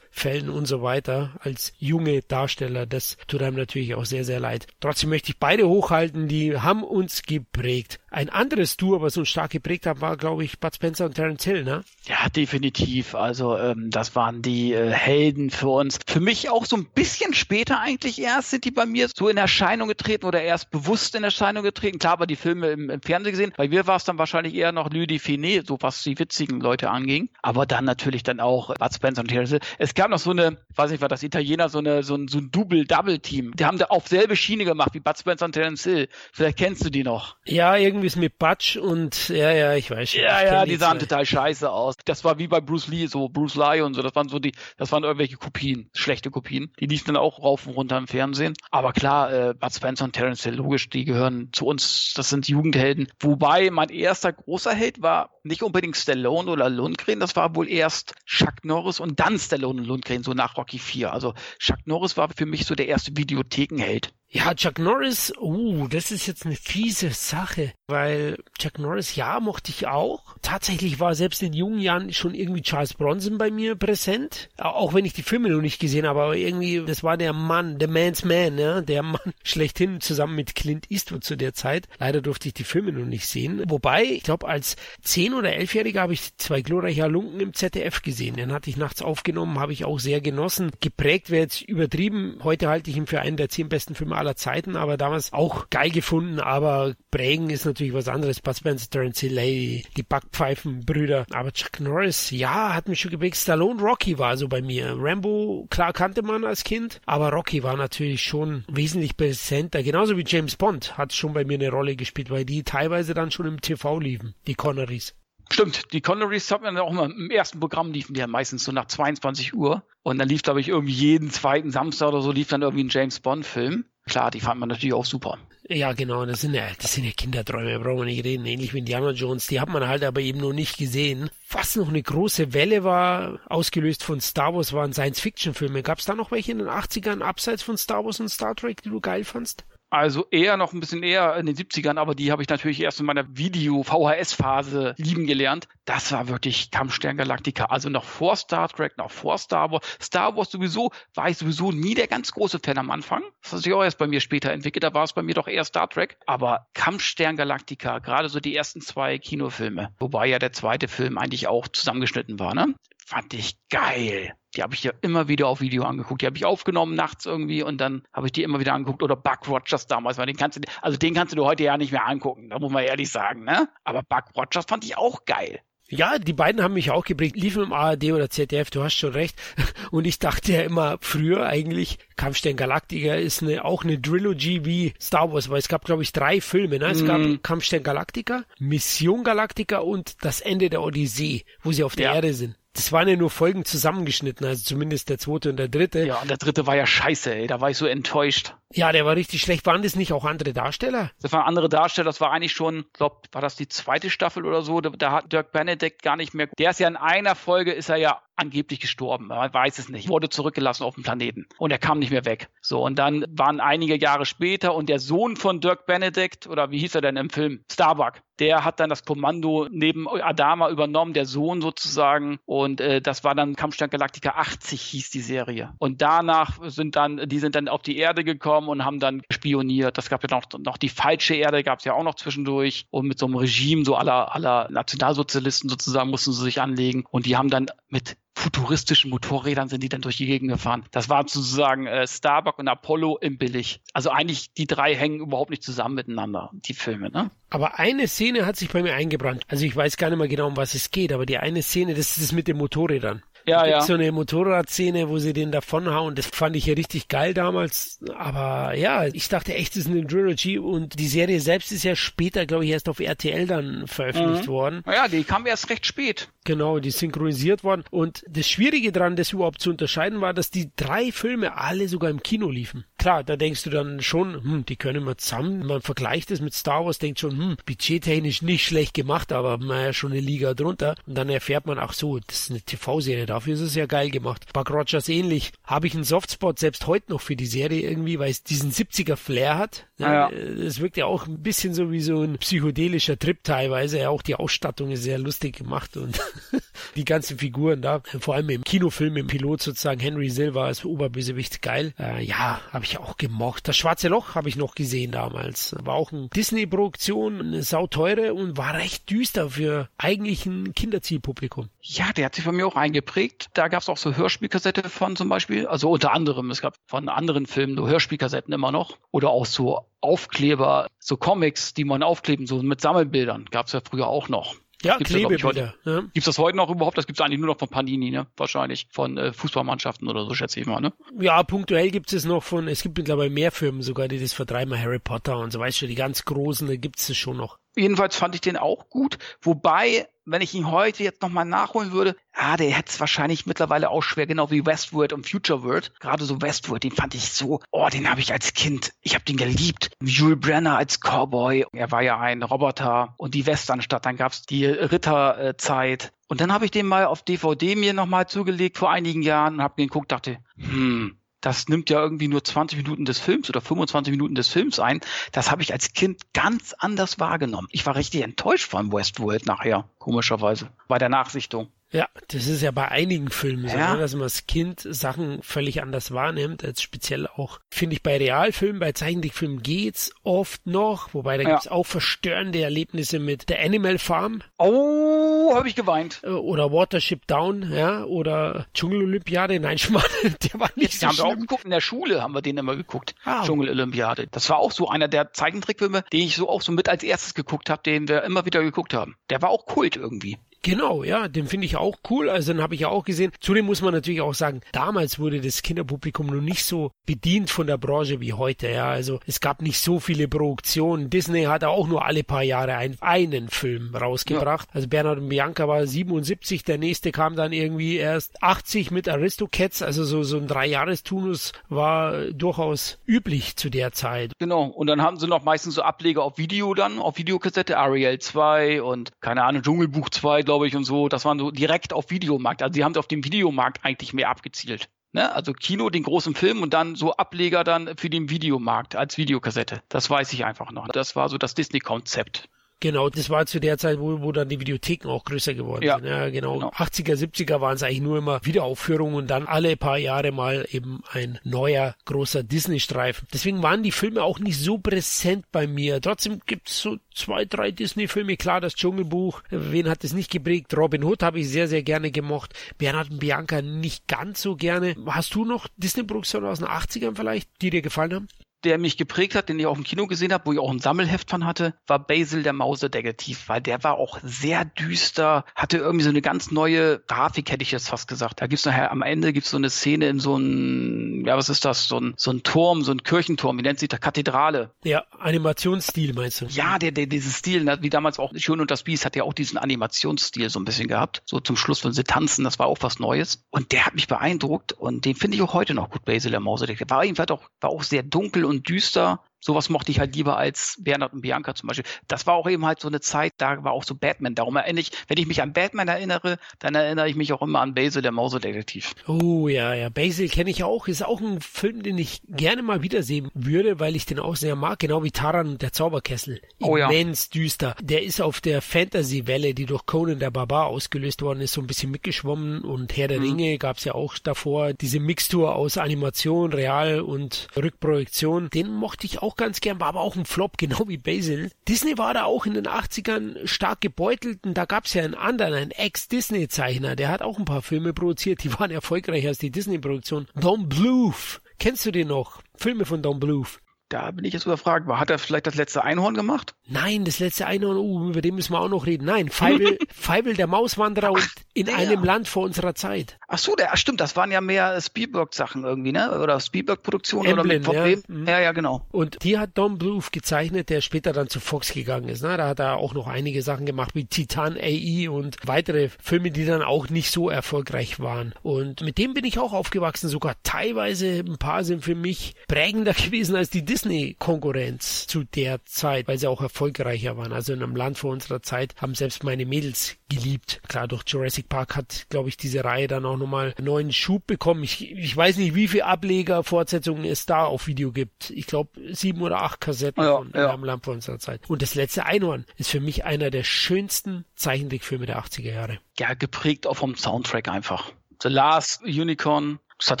[0.10, 2.86] Missbrauchsfällen und so weiter als junge Darsteller.
[2.86, 4.66] Das tut einem natürlich auch sehr, sehr leid.
[4.80, 8.00] Trotzdem möchte ich beide hochhalten, die haben uns geprägt.
[8.10, 11.44] Ein anderes Duo, was uns stark geprägt hat, war, glaube ich, Bud Spencer und Terence
[11.44, 11.84] Hill, ne?
[12.06, 13.14] Ja, definitiv.
[13.14, 15.98] Also ähm, das waren die äh, Helden für uns.
[16.06, 19.36] Für mich auch so ein bisschen später eigentlich erst sind die bei mir so in
[19.36, 22.00] Erscheinung getreten oder erst bewusst in Erscheinung getreten.
[22.00, 23.52] Klar, aber die Filme im, im Fernsehen gesehen.
[23.56, 26.90] Bei mir war es dann wahrscheinlich eher noch Lüdi Finet, so was die witzigen Leute
[26.90, 27.28] anging.
[27.42, 29.60] Aber dann natürlich dann auch Bud Spencer und Terence Hill.
[29.78, 32.38] Es gab noch so eine, weiß nicht, war das Italiener, so eine so ein, so
[32.38, 33.52] ein Double-Double-Team.
[33.54, 36.08] Die haben da auf selbe Schiene gemacht wie Bud Spencer und Terence Hill.
[36.32, 37.36] Vielleicht kennst du die noch.
[37.44, 40.14] Ja, irgendwie ist mit Butch und ja, ja, ich weiß.
[40.14, 41.96] Ja, ja, die, die sahen total scheiße aus.
[42.06, 44.00] Das war wie bei Bruce Lee, so Bruce Lee und so.
[44.00, 46.72] Das waren so die, das waren irgendwelche Kopien, schlechte Kopien.
[46.80, 48.54] Die liefen dann auch rauf und runter im Fernsehen.
[48.70, 52.14] Aber klar, äh, Bud Spencer und Terence Hill, logisch, die gehören zu uns.
[52.16, 53.08] Das sind Jugendhelden.
[53.20, 58.14] Wobei mein erster großer Held war nicht unbedingt Stallone oder Lundgren, das war wohl erst
[58.26, 61.12] Chuck Norris und dann Stallone und Lundgren, so nach Rocky 4.
[61.12, 64.12] Also Chuck Norris war für mich so der erste Videothekenheld.
[64.32, 69.72] Ja, Chuck Norris, uh, das ist jetzt eine fiese Sache, weil Chuck Norris, ja, mochte
[69.72, 70.36] ich auch.
[70.40, 75.04] Tatsächlich war selbst in jungen Jahren schon irgendwie Charles Bronson bei mir präsent, auch wenn
[75.04, 78.24] ich die Filme noch nicht gesehen habe, aber irgendwie, das war der Mann, der Man's
[78.24, 81.88] Man, ja, der Mann schlechthin zusammen mit Clint Eastwood zu der Zeit.
[81.98, 83.64] Leider durfte ich die Filme noch nicht sehen.
[83.66, 88.36] Wobei, ich glaube, als 10- oder 11-Jähriger habe ich zwei glorreiche Halunken im ZDF gesehen.
[88.36, 90.70] Den hatte ich nachts aufgenommen, habe ich auch sehr genossen.
[90.78, 92.38] Geprägt wäre jetzt übertrieben.
[92.44, 95.68] Heute halte ich ihn für einen der zehn besten Filme aller Zeiten, aber damals auch
[95.70, 98.40] geil gefunden, aber prägen ist natürlich was anderes.
[98.40, 101.26] Bud Spencer, Terence Hill, die Backpfeifenbrüder.
[101.32, 103.36] Aber Chuck Norris, ja, hat mich schon geprägt.
[103.36, 104.94] Stallone Rocky war so bei mir.
[104.96, 109.82] Rambo, klar kannte man als Kind, aber Rocky war natürlich schon wesentlich präsenter.
[109.82, 113.30] Genauso wie James Bond hat schon bei mir eine Rolle gespielt, weil die teilweise dann
[113.30, 115.14] schon im TV liefen, die Connerys.
[115.52, 118.70] Stimmt, die Connerys hat man auch immer im ersten Programm liefen die ja meistens so
[118.70, 119.82] nach 22 Uhr.
[120.02, 122.88] Und dann lief, glaube ich, irgendwie jeden zweiten Samstag oder so lief dann irgendwie ein
[122.88, 123.84] James Bond-Film.
[124.10, 125.38] Klar, die fand man natürlich auch super.
[125.68, 128.44] Ja, genau, das sind ja, das sind ja Kinderträume, brauchen wir nicht reden.
[128.44, 131.30] Ähnlich wie Indiana Jones, die hat man halt aber eben noch nicht gesehen.
[131.48, 135.84] Was noch eine große Welle war, ausgelöst von Star Wars, waren Science-Fiction-Filme.
[135.84, 138.82] Gab es da noch welche in den 80ern, abseits von Star Wars und Star Trek,
[138.82, 139.64] die du geil fandst?
[139.90, 143.00] Also eher noch ein bisschen eher in den 70ern, aber die habe ich natürlich erst
[143.00, 145.66] in meiner Video-VHS-Phase lieben gelernt.
[145.84, 147.64] Das war wirklich Kampfstern Galactica.
[147.64, 149.84] Also noch vor Star Trek, noch vor Star Wars.
[150.00, 153.24] Star Wars sowieso war ich sowieso nie der ganz große Fan am Anfang.
[153.42, 154.84] Das hat sich auch erst bei mir später entwickelt.
[154.84, 156.16] Da war es bei mir doch eher Star Trek.
[156.24, 161.48] Aber Kampfstern Galactica, gerade so die ersten zwei Kinofilme, wobei ja der zweite Film eigentlich
[161.48, 162.76] auch zusammengeschnitten war, ne?
[163.04, 164.34] Fand ich geil.
[164.56, 166.22] Die habe ich ja immer wieder auf Video angeguckt.
[166.22, 169.02] Die habe ich aufgenommen nachts irgendwie und dann habe ich die immer wieder angeguckt.
[169.02, 171.92] Oder Buck Rogers damals, weil den kannst du, also den kannst du heute ja nicht
[171.92, 172.50] mehr angucken.
[172.50, 173.68] Da muss man ehrlich sagen, ne?
[173.84, 175.60] Aber Buck Rogers fand ich auch geil.
[175.92, 177.34] Ja, die beiden haben mich auch geprägt.
[177.34, 179.36] Liefen im ARD oder ZDF, du hast schon recht.
[179.90, 184.94] Und ich dachte ja immer früher eigentlich, Kampfstern Galactica ist eine, auch eine Trilogy wie
[185.00, 186.78] Star Wars, weil es gab, glaube ich, drei Filme.
[186.78, 186.86] Ne?
[186.86, 187.06] Es mm.
[187.06, 187.42] gab mhm.
[187.42, 192.14] Kampfstern Galactica, Mission Galactica und das Ende der Odyssee, wo sie auf der ja.
[192.14, 196.06] Erde sind das waren ja nur Folgen zusammengeschnitten, also zumindest der zweite und der dritte.
[196.06, 197.46] Ja, und der dritte war ja scheiße, ey.
[197.46, 198.54] Da war ich so enttäuscht.
[198.72, 199.66] Ja, der war richtig schlecht.
[199.66, 201.10] Waren das nicht auch andere Darsteller?
[201.20, 202.04] Das waren andere Darsteller.
[202.04, 204.80] Das war eigentlich schon, glaub, war das die zweite Staffel oder so?
[204.80, 206.48] Da, da hat Dirk Benedict gar nicht mehr.
[206.58, 209.26] Der ist ja in einer Folge, ist er ja angeblich gestorben.
[209.26, 210.08] Man weiß es nicht.
[210.08, 211.46] Wurde zurückgelassen auf dem Planeten.
[211.58, 212.48] Und er kam nicht mehr weg.
[212.62, 216.78] So, und dann waren einige Jahre später und der Sohn von Dirk Benedict, oder wie
[216.78, 217.64] hieß er denn im Film?
[217.70, 218.22] Starbuck.
[218.38, 222.38] Der hat dann das Kommando neben Adama übernommen, der Sohn sozusagen.
[222.46, 225.74] Und äh, das war dann Kampfstern Galactica 80 hieß die Serie.
[225.78, 229.98] Und danach sind dann, die sind dann auf die Erde gekommen und haben dann spioniert.
[229.98, 232.86] Das gab ja noch, noch die falsche Erde, gab es ja auch noch zwischendurch.
[232.90, 237.04] Und mit so einem Regime, so aller, aller Nationalsozialisten sozusagen, mussten sie sich anlegen.
[237.10, 240.84] Und die haben dann mit futuristischen Motorrädern sind die dann durch die Gegend gefahren.
[240.92, 243.80] Das war sozusagen äh, Starbuck und Apollo im Billig.
[243.92, 247.30] Also eigentlich die drei hängen überhaupt nicht zusammen miteinander, die Filme, ne?
[247.50, 249.42] Aber eine Szene hat sich bei mir eingebrannt.
[249.48, 251.94] Also ich weiß gar nicht mehr genau, um was es geht, aber die eine Szene,
[251.94, 253.22] das ist das mit den Motorrädern.
[253.50, 253.80] Ja, ja.
[253.80, 256.14] so eine Motorradszene, wo sie den davonhauen.
[256.14, 258.00] Das fand ich ja richtig geil damals.
[258.16, 261.96] Aber ja, ich dachte echt, das ist eine Trilogy und die Serie selbst ist ja
[261.96, 264.52] später, glaube ich, erst auf RTL dann veröffentlicht mhm.
[264.52, 264.82] worden.
[264.86, 266.28] Ja, die kam erst recht spät.
[266.44, 267.84] Genau, die synchronisiert worden.
[267.90, 272.10] Und das Schwierige daran, das überhaupt zu unterscheiden, war, dass die drei Filme alle sogar
[272.10, 272.84] im Kino liefen.
[273.00, 275.64] Klar, da denkst du dann schon, hm, die können wir zusammen.
[275.64, 279.94] Man vergleicht es mit Star Wars, denkt schon, hm, budgettechnisch nicht schlecht gemacht, aber naja,
[279.94, 280.96] schon eine Liga drunter.
[281.06, 284.10] Und dann erfährt man, ach so, das ist eine TV-Serie, dafür ist es ja geil
[284.10, 284.52] gemacht.
[284.52, 285.52] Buck Rogers ähnlich.
[285.64, 289.16] Habe ich einen Softspot selbst heute noch für die Serie irgendwie, weil es diesen 70er
[289.16, 289.86] Flair hat.
[289.96, 290.28] Ja.
[290.30, 294.10] Es wirkt ja auch ein bisschen so wie so ein psychedelischer Trip teilweise.
[294.10, 296.20] Auch die Ausstattung ist sehr lustig gemacht und
[296.96, 298.02] die ganzen Figuren da.
[298.20, 301.94] Vor allem im Kinofilm, im Pilot sozusagen Henry Silva als Oberbösewicht geil.
[301.98, 303.68] Äh, ja, habe ich auch gemocht.
[303.68, 305.74] Das Schwarze Loch habe ich noch gesehen damals.
[305.82, 311.68] War auch eine Disney-Produktion, eine sauteure und war recht düster für eigentlich ein Kinderzielpublikum.
[311.80, 313.50] Ja, der hat sich von mir auch eingeprägt.
[313.54, 315.66] Da gab es auch so Hörspielkassette von zum Beispiel.
[315.66, 318.98] Also unter anderem, es gab von anderen Filmen so Hörspielkassetten immer noch.
[319.10, 323.46] Oder auch so Aufkleber, so Comics, die man aufkleben, so mit Sammelbildern.
[323.50, 324.56] Gab es ja früher auch noch.
[324.82, 325.74] Ja, gibt's Klebebilder.
[325.84, 326.00] Ja, ja.
[326.12, 326.96] Gibt's das heute noch überhaupt?
[326.96, 328.26] Das gibt's eigentlich nur noch von Panini, ne?
[328.36, 328.86] Wahrscheinlich.
[328.90, 330.92] Von äh, Fußballmannschaften oder so, schätze ich mal, ne?
[331.18, 334.78] Ja, punktuell gibt es noch von, es gibt mittlerweile mehr Firmen sogar, die das vertreiben,
[334.78, 337.59] Harry Potter und so, weißt du, die ganz großen, da gibt's es schon noch.
[337.76, 339.18] Jedenfalls fand ich den auch gut.
[339.42, 343.90] Wobei, wenn ich ihn heute jetzt nochmal nachholen würde, ah, der hätte es wahrscheinlich mittlerweile
[343.90, 345.92] auch schwer, genau wie Westworld und Future World.
[346.00, 349.24] Gerade so Westworld, den fand ich so, oh, den habe ich als Kind, ich habe
[349.24, 349.90] den geliebt.
[350.02, 354.66] Jules Brenner als Cowboy, er war ja ein Roboter und die Westernstadt, dann gab's die
[354.66, 356.12] Ritterzeit.
[356.28, 359.62] Und dann habe ich den mal auf DVD mir nochmal zugelegt vor einigen Jahren und
[359.62, 364.10] habe geguckt, dachte, hm, das nimmt ja irgendwie nur 20 Minuten des Films oder 25
[364.10, 365.00] Minuten des Films ein.
[365.32, 367.68] Das habe ich als Kind ganz anders wahrgenommen.
[367.70, 371.68] Ich war richtig enttäuscht von Westworld nachher, komischerweise, bei der Nachsichtung.
[371.92, 373.94] Ja, das ist ja bei einigen Filmen so, ja.
[373.94, 378.16] ne, dass man als Kind Sachen völlig anders wahrnimmt, als speziell auch, finde ich, bei
[378.16, 381.50] Realfilmen, bei Zeichentrickfilmen geht's oft noch, wobei da ja.
[381.50, 384.42] gibt's auch verstörende Erlebnisse mit der Animal Farm.
[384.58, 386.20] Oh, habe ich geweint.
[386.22, 391.26] Äh, oder Watership Down, ja, oder Dschungelolympiade, nein, mal, der war nicht so haben schlimm.
[391.26, 393.44] wir auch geguckt, in der Schule haben wir den immer geguckt, ah.
[393.44, 394.28] Dschungelolympiade.
[394.30, 397.34] Das war auch so einer der Zeichentrickfilme, den ich so auch so mit als erstes
[397.34, 399.16] geguckt habe, den wir immer wieder geguckt haben.
[399.28, 400.38] Der war auch Kult irgendwie.
[400.62, 402.28] Genau, ja, den finde ich auch cool.
[402.28, 403.32] Also den habe ich ja auch gesehen.
[403.40, 407.66] Zudem muss man natürlich auch sagen, damals wurde das Kinderpublikum noch nicht so bedient von
[407.66, 408.68] der Branche wie heute.
[408.68, 411.10] Ja, also es gab nicht so viele Produktionen.
[411.10, 414.68] Disney hat auch nur alle paar Jahre ein, einen Film rausgebracht.
[414.68, 414.74] Ja.
[414.74, 419.82] Also Bernhard und Bianca war 77, der nächste kam dann irgendwie erst 80 mit Aristocats.
[419.82, 424.32] Also so so ein Dreijahrestunus war durchaus üblich zu der Zeit.
[424.38, 424.64] Genau.
[424.64, 428.82] Und dann haben sie noch meistens so Ableger auf Video dann, auf Videokassette, Ariel 2
[428.82, 431.08] und keine Ahnung, Dschungelbuch 2 glaube ich, und so.
[431.08, 432.60] Das waren so direkt auf Videomarkt.
[432.64, 434.88] Also sie haben auf dem Videomarkt eigentlich mehr abgezielt.
[435.12, 435.32] Ne?
[435.32, 439.80] Also Kino, den großen Film und dann so Ableger dann für den Videomarkt als Videokassette.
[439.88, 440.88] Das weiß ich einfach noch.
[440.88, 442.48] Das war so das Disney-Konzept.
[442.80, 445.98] Genau, das war zu der Zeit, wo, wo dann die Videotheken auch größer geworden ja,
[445.98, 446.06] sind.
[446.06, 446.54] Ja, genau.
[446.54, 446.70] genau.
[446.70, 451.02] 80er, 70er waren es eigentlich nur immer Wiederaufführungen und dann alle paar Jahre mal eben
[451.12, 453.28] ein neuer großer Disney-Streifen.
[453.34, 456.00] Deswegen waren die Filme auch nicht so präsent bei mir.
[456.00, 458.38] Trotzdem gibt's so zwei, drei Disney-Filme.
[458.38, 460.74] Klar, das Dschungelbuch, wen hat es nicht geprägt?
[460.74, 462.54] Robin Hood habe ich sehr, sehr gerne gemocht.
[462.78, 464.96] Bernhard und Bianca nicht ganz so gerne.
[465.04, 468.28] Hast du noch Disney-Produktionen aus den 80ern vielleicht, die dir gefallen haben?
[468.64, 470.78] Der mich geprägt hat, den ich auch im Kino gesehen habe, wo ich auch ein
[470.78, 476.04] Sammelheft von hatte, war Basil der Mausedetektiv, weil der war auch sehr düster, hatte irgendwie
[476.04, 478.40] so eine ganz neue Grafik, hätte ich jetzt fast gesagt.
[478.40, 481.64] Da gibt's nachher am Ende gibt's so eine Szene in so ein, ja, was ist
[481.64, 481.88] das?
[481.88, 484.00] So ein, so ein Turm, so ein Kirchenturm, wie nennt sich das?
[484.00, 484.70] Kathedrale.
[484.84, 486.46] Ja, Animationsstil meinst du?
[486.46, 489.24] Ja, der, der, dieses Stil, ne, wie damals auch Schön und das Biest hat ja
[489.24, 491.22] auch diesen Animationsstil so ein bisschen gehabt.
[491.26, 493.44] So zum Schluss, wenn sie tanzen, das war auch was Neues.
[493.50, 496.40] Und der hat mich beeindruckt und den finde ich auch heute noch gut, Basil der
[496.40, 496.90] Mausedetektiv.
[496.90, 500.76] War jedenfalls auch, war auch sehr dunkel und düster sowas mochte ich halt lieber als
[500.78, 501.86] Bernhard und Bianca zum Beispiel.
[502.08, 504.34] Das war auch eben halt so eine Zeit, da war auch so Batman.
[504.34, 507.60] Darum erinnere ich, wenn ich mich an Batman erinnere, dann erinnere ich mich auch immer
[507.60, 508.94] an Basil, der Mausedetektiv.
[509.06, 510.88] Oh ja, ja, Basil kenne ich auch.
[510.88, 514.56] Ist auch ein Film, den ich gerne mal wiedersehen würde, weil ich den auch sehr
[514.56, 516.40] mag, genau wie Taran und der Zauberkessel.
[516.60, 517.40] Oh, Immens ja.
[517.40, 517.76] düster.
[517.80, 521.66] Der ist auf der Fantasy-Welle, die durch Conan der Barbar ausgelöst worden ist, so ein
[521.66, 523.26] bisschen mitgeschwommen und Herr der mhm.
[523.26, 524.72] Ringe gab es ja auch davor.
[524.74, 529.88] Diese Mixtur aus Animation, Real und Rückprojektion, den mochte ich auch auch ganz gern, war
[529.88, 531.50] aber auch ein Flop, genau wie Basil.
[531.68, 535.14] Disney war da auch in den 80ern stark gebeutelt und da gab es ja einen
[535.14, 539.50] anderen, einen Ex-Disney-Zeichner, der hat auch ein paar Filme produziert, die waren erfolgreicher als die
[539.50, 540.26] Disney-Produktion.
[540.34, 541.40] Don Bluth.
[541.58, 542.42] Kennst du den noch?
[542.56, 543.60] Filme von Don Bluth.
[543.90, 544.86] Da bin ich jetzt überfragt.
[544.86, 546.54] Hat er vielleicht das letzte Einhorn gemacht?
[546.68, 549.04] Nein, das letzte Einhorn, uh, über den müssen wir auch noch reden.
[549.04, 551.76] Nein, Feibel, Feibel der Mauswanderer und in der.
[551.76, 553.18] einem Land vor unserer Zeit.
[553.28, 556.18] Ach so, der, stimmt, das waren ja mehr Spielberg-Sachen irgendwie, ne?
[556.20, 557.86] Oder Spielberg-Produktionen oder mit ja.
[558.08, 558.26] Mhm.
[558.26, 558.86] ja, ja, genau.
[558.90, 562.22] Und die hat Don Bluth gezeichnet, der später dann zu Fox gegangen ist.
[562.22, 562.36] Ne?
[562.36, 566.46] Da hat er auch noch einige Sachen gemacht, wie Titan AI und weitere Filme, die
[566.46, 568.34] dann auch nicht so erfolgreich waren.
[568.42, 572.92] Und mit dem bin ich auch aufgewachsen, sogar teilweise ein paar sind für mich prägender
[572.94, 577.32] gewesen als die Disney Disney-Konkurrenz zu der Zeit, weil sie auch erfolgreicher waren.
[577.32, 580.60] Also in einem Land vor unserer Zeit haben selbst meine Mädels geliebt.
[580.68, 584.26] Klar, durch Jurassic Park hat, glaube ich, diese Reihe dann auch nochmal einen neuen Schub
[584.26, 584.62] bekommen.
[584.62, 588.30] Ich, ich weiß nicht, wie viele Ableger, Fortsetzungen es da auf Video gibt.
[588.30, 590.54] Ich glaube, sieben oder acht Kassetten ja, von ja.
[590.54, 591.42] Land vor unserer Zeit.
[591.48, 595.78] Und das letzte Einhorn ist für mich einer der schönsten Zeichentrickfilme der 80er Jahre.
[595.98, 597.92] Ja, geprägt auch vom Soundtrack einfach.
[598.22, 600.00] The Last Unicorn, das hat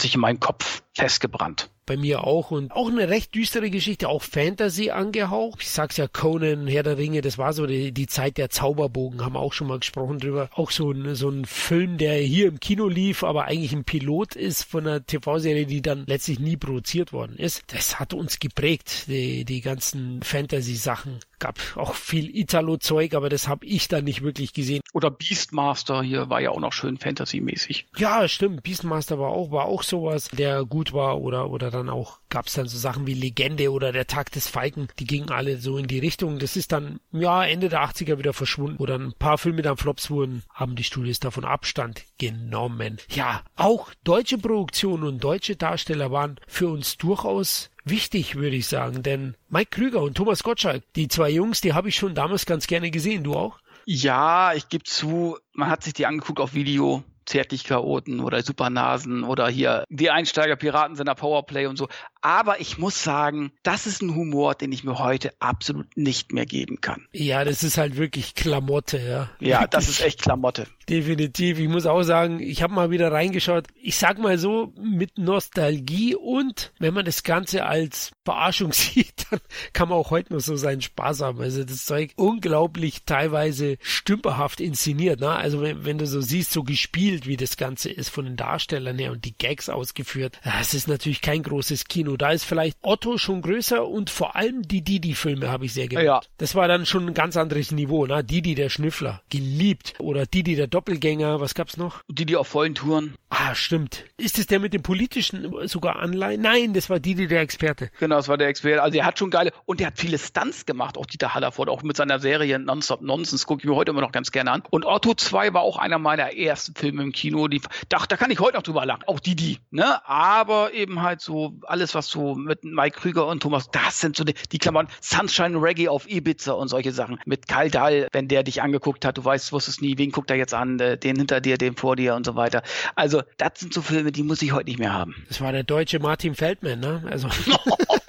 [0.00, 4.22] sich in meinem Kopf festgebrannt bei mir auch und auch eine recht düstere Geschichte, auch
[4.22, 5.62] Fantasy angehaucht.
[5.62, 9.24] Ich sag's ja, Conan, Herr der Ringe, das war so die, die Zeit der Zauberbogen,
[9.24, 10.48] haben wir auch schon mal gesprochen drüber.
[10.54, 14.36] Auch so ein, so ein Film, der hier im Kino lief, aber eigentlich ein Pilot
[14.36, 17.64] ist von einer TV-Serie, die dann letztlich nie produziert worden ist.
[17.66, 21.18] Das hat uns geprägt, die, die ganzen Fantasy-Sachen.
[21.40, 24.82] Gab auch viel Italo-Zeug, aber das habe ich dann nicht wirklich gesehen.
[24.92, 27.86] Oder Beastmaster hier war ja auch noch schön Fantasy-mäßig.
[27.96, 28.62] Ja, stimmt.
[28.62, 32.46] Beastmaster war auch, war auch sowas, der gut war oder, oder dann dann auch gab
[32.46, 35.76] es dann so Sachen wie Legende oder der Tag des Falken, die gingen alle so
[35.76, 36.38] in die Richtung.
[36.38, 39.76] Das ist dann, ja, Ende der 80er wieder verschwunden, wo dann ein paar Filme dann
[39.76, 42.98] Flops wurden, haben die Studios davon Abstand genommen.
[43.10, 49.02] Ja, auch deutsche Produktionen und deutsche Darsteller waren für uns durchaus wichtig, würde ich sagen,
[49.02, 52.66] denn Mike Krüger und Thomas Gottschalk, die zwei Jungs, die habe ich schon damals ganz
[52.66, 53.24] gerne gesehen.
[53.24, 53.58] Du auch?
[53.86, 57.02] Ja, ich gebe zu, man hat sich die angeguckt auf Video.
[57.26, 61.88] Zärtlich-Chaoten oder Supernasen oder hier die Einsteiger-Piraten sind der Powerplay und so.
[62.22, 66.46] Aber ich muss sagen, das ist ein Humor, den ich mir heute absolut nicht mehr
[66.46, 67.06] geben kann.
[67.12, 69.30] Ja, das ist halt wirklich Klamotte, ja.
[69.40, 70.66] Ja, das ist echt Klamotte.
[70.88, 71.58] Definitiv.
[71.58, 73.68] Ich muss auch sagen, ich habe mal wieder reingeschaut.
[73.74, 79.40] Ich sag mal so, mit Nostalgie und wenn man das Ganze als Verarschung sieht, dann
[79.72, 81.40] kann man auch heute noch so seinen Spaß haben.
[81.40, 85.20] Also das Zeug unglaublich teilweise stümperhaft inszeniert.
[85.20, 85.30] Ne?
[85.30, 88.98] Also wenn, wenn du so siehst, so gespielt, wie das Ganze ist von den Darstellern
[88.98, 90.40] her und die Gags ausgeführt.
[90.44, 92.09] Das ist natürlich kein großes Kino.
[92.10, 92.16] Kino.
[92.16, 96.06] Da ist vielleicht Otto schon größer und vor allem die Didi-Filme habe ich sehr geliebt.
[96.06, 96.20] Ja.
[96.38, 98.24] Das war dann schon ein ganz anderes Niveau, ne?
[98.24, 99.94] Didi der Schnüffler, geliebt.
[99.98, 102.02] Oder Didi der Doppelgänger, was gab's noch?
[102.08, 103.14] Didi auf vollen Touren.
[103.30, 104.04] Ah, stimmt.
[104.16, 106.40] Ist es der mit dem politischen sogar Anleihen?
[106.40, 107.90] Nein, das war Didi der Experte.
[107.98, 108.82] Genau, das war der Experte.
[108.82, 111.82] Also er hat schon geile, und er hat viele Stunts gemacht, auch Dieter Hallerford, auch
[111.82, 114.62] mit seiner Serie Nonstop Nonsense, gucke ich mir heute immer noch ganz gerne an.
[114.70, 118.30] Und Otto 2 war auch einer meiner ersten Filme im Kino, die, da, da kann
[118.30, 119.04] ich heute noch drüber lachen.
[119.06, 120.06] Auch Didi, ne?
[120.08, 124.16] Aber eben halt so alles, was was so mit Mike Krüger und Thomas, das sind
[124.16, 124.88] so die, die Klamotten.
[125.02, 127.18] Sunshine Reggae auf Ibiza und solche Sachen.
[127.26, 130.36] Mit Karl Dahl, wenn der dich angeguckt hat, du weißt, wusstest nie, wen guckt er
[130.36, 132.62] jetzt an, äh, den hinter dir, den vor dir und so weiter.
[132.94, 135.14] Also, das sind so Filme, die muss ich heute nicht mehr haben.
[135.28, 137.02] Das war der deutsche Martin Feldman, ne?
[137.10, 137.28] Also.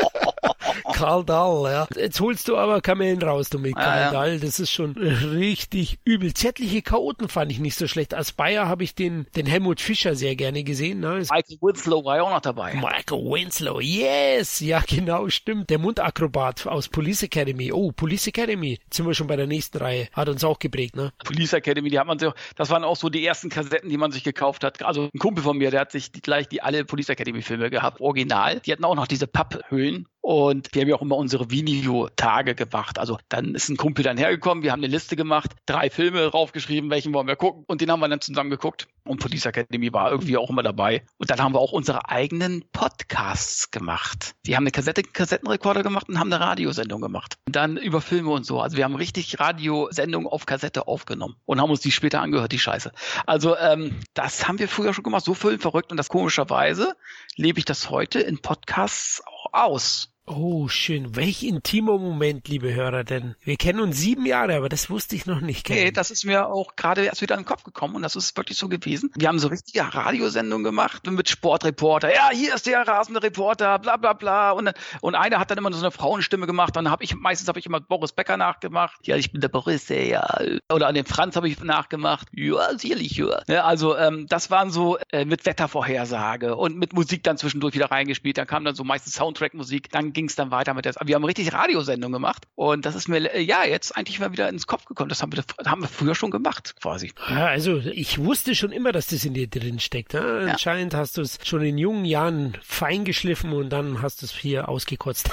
[1.01, 1.87] Karl Dahl, ja.
[1.95, 4.39] Jetzt holst du aber Kamellen raus, du mit Karl ja, Dahl.
[4.39, 6.31] Das ist schon richtig übel.
[6.35, 8.13] Zärtliche Chaoten fand ich nicht so schlecht.
[8.13, 10.99] Als Bayer habe ich den, den Helmut Fischer sehr gerne gesehen.
[10.99, 11.23] Ne?
[11.31, 12.75] Michael Winslow war ja auch noch dabei.
[12.75, 14.59] Michael Winslow, yes!
[14.59, 15.71] Ja, genau, stimmt.
[15.71, 17.71] Der Mundakrobat aus Police Academy.
[17.71, 18.77] Oh, Police Academy.
[18.83, 20.07] Jetzt sind wir schon bei der nächsten Reihe.
[20.13, 21.13] Hat uns auch geprägt, ne?
[21.25, 24.11] Police Academy, die hat man sich, das waren auch so die ersten Kassetten, die man
[24.11, 24.83] sich gekauft hat.
[24.83, 27.71] Also ein Kumpel von mir, der hat sich die, gleich die alle Police Academy Filme
[27.71, 28.59] gehabt, original.
[28.59, 32.99] Die hatten auch noch diese Papphöhlen und wir haben ja auch immer unsere Videotage gemacht.
[32.99, 36.91] Also dann ist ein Kumpel dann hergekommen, wir haben eine Liste gemacht, drei Filme draufgeschrieben,
[36.91, 37.65] welchen wollen wir gucken.
[37.67, 38.87] Und den haben wir dann zusammen geguckt.
[39.03, 41.03] Und Police Academy war irgendwie auch immer dabei.
[41.17, 44.35] Und dann haben wir auch unsere eigenen Podcasts gemacht.
[44.43, 47.37] Wir haben eine Kassette, Kassettenrekorder gemacht und haben eine Radiosendung gemacht.
[47.47, 48.61] Und dann über Filme und so.
[48.61, 52.59] Also wir haben richtig Radiosendungen auf Kassette aufgenommen und haben uns die später angehört, die
[52.59, 52.91] Scheiße.
[53.25, 55.91] Also ähm, das haben wir früher schon gemacht, so verrückt.
[55.91, 56.95] Und das komischerweise
[57.35, 60.09] lebe ich das heute in Podcasts auch aus.
[60.33, 61.17] Oh, schön.
[61.17, 65.25] Welch intimer Moment, liebe Hörer, denn wir kennen uns sieben Jahre, aber das wusste ich
[65.25, 65.69] noch nicht.
[65.69, 68.37] Okay, das ist mir auch gerade erst wieder in den Kopf gekommen und das ist
[68.37, 69.11] wirklich so gewesen.
[69.17, 72.13] Wir haben so richtige Radiosendungen gemacht mit Sportreporter.
[72.13, 74.51] Ja, hier ist der rasende Reporter, bla bla bla.
[74.51, 76.77] Und, und einer hat dann immer so eine Frauenstimme gemacht.
[76.77, 79.05] Dann habe ich, meistens habe ich immer Boris Becker nachgemacht.
[79.05, 80.25] Ja, ich bin der Boris, ja.
[80.71, 82.29] Oder an den Franz habe ich nachgemacht.
[82.33, 83.41] Ja, sicherlich, ja.
[83.49, 87.91] ja also ähm, das waren so äh, mit Wettervorhersage und mit Musik dann zwischendurch wieder
[87.91, 88.37] reingespielt.
[88.37, 89.91] Dann kam dann so meistens Soundtrack-Musik.
[89.91, 90.93] Dann ging es dann weiter mit der.
[91.03, 94.49] Wir haben richtig Radiosendung gemacht und das ist mir äh, ja jetzt eigentlich mal wieder
[94.49, 95.09] ins Kopf gekommen.
[95.09, 97.11] Das haben wir, haben wir früher schon gemacht, quasi.
[97.29, 100.13] Ja, also ich wusste schon immer, dass das in dir drin steckt.
[100.13, 100.43] Ne?
[100.45, 100.51] Ja.
[100.51, 104.31] Anscheinend hast du es schon in jungen Jahren fein geschliffen und dann hast du es
[104.31, 105.29] hier ausgekotzt.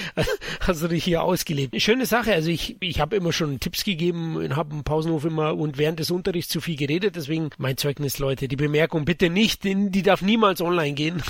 [0.60, 1.80] hast du dich hier ausgelebt.
[1.80, 2.32] Schöne Sache.
[2.32, 6.10] Also ich, ich habe immer schon Tipps gegeben, habe im Pausenhof immer und während des
[6.10, 7.16] Unterrichts zu viel geredet.
[7.16, 11.22] Deswegen mein Zeugnis, Leute, die Bemerkung bitte nicht, die darf niemals online gehen.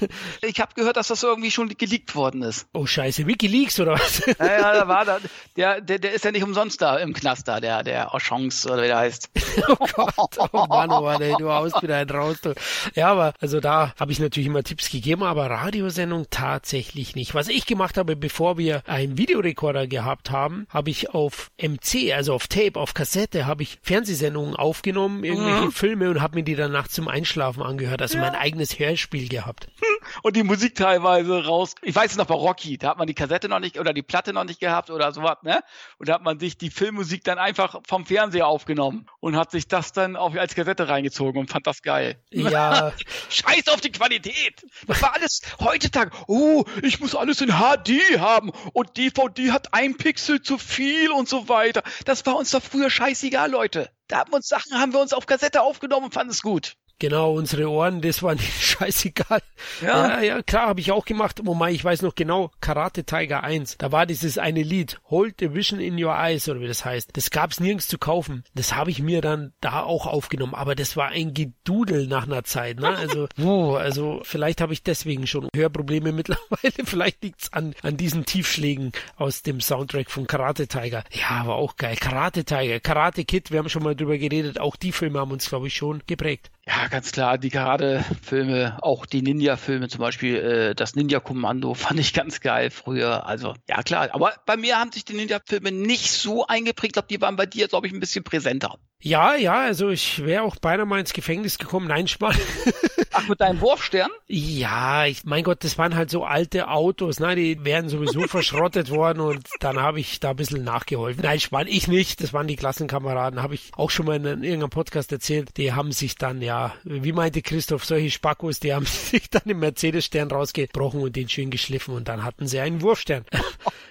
[0.42, 2.66] ich habe gehört, dass das irgendwie schon geleakt worden ist.
[2.72, 4.22] Oh Scheiße, Wikileaks oder was?
[4.38, 5.18] Ja, ja, da war da,
[5.56, 8.82] der, der, der ist ja nicht umsonst da im Knast da, der, der Ochance oder
[8.82, 9.30] wie der heißt.
[9.68, 12.40] oh Gott, oh Mann, oh Mann, ey, du haust wieder einen raus.
[12.42, 12.54] Du.
[12.94, 17.34] Ja, aber also da habe ich natürlich immer Tipps gegeben, aber Radiosendung tatsächlich nicht.
[17.34, 22.34] Was ich gemacht habe, bevor wir einen Videorekorder gehabt haben, habe ich auf MC, also
[22.34, 25.72] auf Tape, auf Kassette, habe ich Fernsehsendungen aufgenommen, irgendwelche mhm.
[25.72, 28.22] Filme und habe mir die dann nachts zum Einschlafen angehört, also ja.
[28.22, 29.68] mein eigenes Hörspiel gehabt.
[30.22, 31.73] Und die Musik teilweise raus.
[31.82, 34.02] Ich weiß es noch bei Rocky, da hat man die Kassette noch nicht oder die
[34.02, 35.62] Platte noch nicht gehabt oder sowas, ne?
[35.98, 39.68] Und da hat man sich die Filmmusik dann einfach vom Fernseher aufgenommen und hat sich
[39.68, 42.22] das dann auch als Kassette reingezogen und fand das geil.
[42.30, 42.92] Ja.
[43.28, 44.64] Scheiß auf die Qualität.
[44.86, 46.10] Das war alles heutzutage.
[46.26, 51.28] Oh, ich muss alles in HD haben und DVD hat ein Pixel zu viel und
[51.28, 51.82] so weiter.
[52.04, 53.90] Das war uns doch früher scheißegal, Leute.
[54.08, 56.76] Da haben wir uns Sachen, haben wir uns auf Kassette aufgenommen und fanden es gut.
[57.00, 59.42] Genau, unsere Ohren, das war nicht scheißegal.
[59.82, 61.40] Ja, ja, ja klar, habe ich auch gemacht.
[61.44, 65.54] Wobei, ich weiß noch genau, Karate Tiger 1, da war dieses eine Lied, Hold the
[65.54, 67.10] Vision in Your Eyes, oder wie das heißt.
[67.16, 68.44] Das gab's nirgends zu kaufen.
[68.54, 72.44] Das habe ich mir dann da auch aufgenommen, aber das war ein Gedudel nach einer
[72.44, 72.78] Zeit.
[72.78, 72.88] Ne?
[72.88, 76.84] Also, oh, also vielleicht habe ich deswegen schon Hörprobleme mittlerweile.
[76.84, 81.02] Vielleicht liegt's an, an diesen Tiefschlägen aus dem Soundtrack von Karate Tiger.
[81.10, 81.96] Ja, war auch geil.
[81.96, 84.60] Karate Tiger, Karate Kid, wir haben schon mal drüber geredet.
[84.60, 86.50] Auch die Filme haben uns, glaube ich, schon geprägt.
[86.66, 92.12] Ja, ganz klar, die Karate-Filme, auch die Ninja-Filme zum Beispiel, äh, das Ninja-Kommando fand ich
[92.12, 93.26] ganz geil früher.
[93.26, 96.90] Also, ja klar, aber bei mir haben sich die Ninja-Filme nicht so eingeprägt.
[96.90, 98.78] Ich glaube, die waren bei dir, glaube ich, ein bisschen präsenter.
[99.00, 101.88] Ja, ja, also ich wäre auch beinahe mal ins Gefängnis gekommen.
[101.88, 102.36] Nein, Spaß.
[103.12, 104.10] Ach, mit deinem Wurfstern?
[104.26, 107.34] Ja, ich, mein Gott, das waren halt so alte Autos, ne?
[107.36, 111.22] Die wären sowieso verschrottet worden und dann habe ich da ein bisschen nachgeholfen.
[111.22, 112.22] Nein, Spann, ich nicht.
[112.22, 113.42] Das waren die Klassenkameraden.
[113.42, 115.56] Habe ich auch schon mal in irgendeinem Podcast erzählt.
[115.56, 119.60] Die haben sich dann, ja, wie meinte Christoph, solche Spackos, die haben sich dann im
[119.60, 123.24] Mercedes-Stern rausgebrochen und den schön geschliffen und dann hatten sie einen Wurfstern.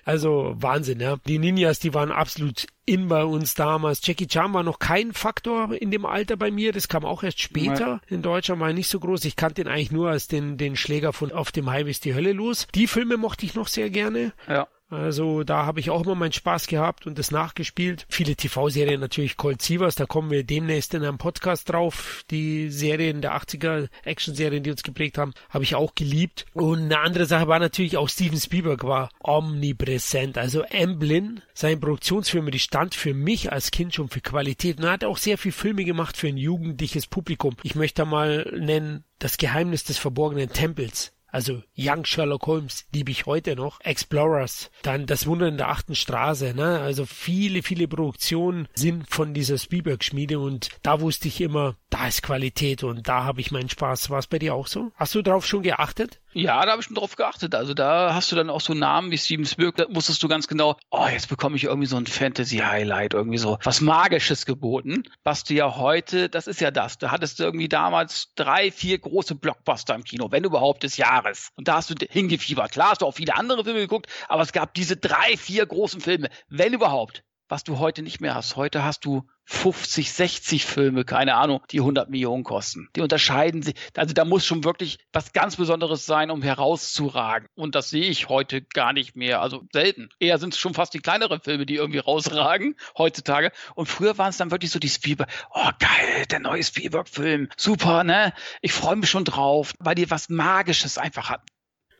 [0.05, 1.15] Also Wahnsinn, ja.
[1.27, 4.05] Die Ninjas, die waren absolut in bei uns damals.
[4.05, 6.71] Jackie Chan war noch kein Faktor in dem Alter bei mir.
[6.71, 8.01] Das kam auch erst später.
[8.07, 9.25] In Deutschland war er nicht so groß.
[9.25, 12.13] Ich kannte ihn eigentlich nur als den, den Schläger von Auf dem Highway ist die
[12.13, 12.67] Hölle los.
[12.75, 14.33] Die Filme mochte ich noch sehr gerne.
[14.47, 14.67] Ja.
[14.93, 18.05] Also da habe ich auch immer meinen Spaß gehabt und das nachgespielt.
[18.09, 22.23] Viele TV-Serien natürlich Colt Sievers, da kommen wir demnächst in einem Podcast drauf.
[22.29, 26.45] Die Serien der 80er, Action-Serien, die uns geprägt haben, habe ich auch geliebt.
[26.53, 30.37] Und eine andere Sache war natürlich auch Steven Spielberg war omnipräsent.
[30.37, 34.77] Also Amblin, seine Produktionsfilme, die stand für mich als Kind schon für Qualität.
[34.77, 37.55] Und er hat auch sehr viel Filme gemacht für ein jugendliches Publikum.
[37.63, 43.25] Ich möchte mal nennen, das Geheimnis des verborgenen Tempels also Young Sherlock Holmes liebe ich
[43.25, 43.81] heute noch.
[43.81, 46.79] Explorers, dann Das Wunder in der achten Straße, ne?
[46.79, 52.21] Also viele, viele Produktionen sind von dieser Spielberg-Schmiede und da wusste ich immer, da ist
[52.21, 54.11] Qualität und da habe ich meinen Spaß.
[54.11, 54.91] War es bei dir auch so?
[54.95, 56.21] Hast du darauf schon geachtet?
[56.33, 57.55] Ja, da habe ich schon drauf geachtet.
[57.55, 60.47] Also da hast du dann auch so Namen wie Steven Spielberg, da wusstest du ganz
[60.47, 65.43] genau, oh, jetzt bekomme ich irgendwie so ein Fantasy-Highlight, irgendwie so was Magisches geboten, was
[65.43, 69.35] du ja heute, das ist ja das, da hattest du irgendwie damals drei, vier große
[69.35, 71.49] Blockbuster im Kino, wenn überhaupt des Jahres.
[71.55, 72.71] Und da hast du hingefiebert.
[72.71, 76.01] Klar hast du auch viele andere Filme geguckt, aber es gab diese drei, vier großen
[76.01, 78.55] Filme, wenn überhaupt was du heute nicht mehr hast.
[78.55, 82.89] Heute hast du 50, 60 Filme, keine Ahnung, die 100 Millionen kosten.
[82.95, 83.75] Die unterscheiden sich.
[83.95, 87.47] Also da muss schon wirklich was ganz Besonderes sein, um herauszuragen.
[87.55, 89.41] Und das sehe ich heute gar nicht mehr.
[89.41, 90.09] Also selten.
[90.19, 93.51] Eher sind es schon fast die kleineren Filme, die irgendwie rausragen heutzutage.
[93.75, 95.29] Und früher waren es dann wirklich so die Spielberg.
[95.53, 97.49] Oh geil, der neue Spielberg-Film.
[97.57, 98.33] Super, ne?
[98.61, 101.45] Ich freue mich schon drauf, weil die was Magisches einfach hatten.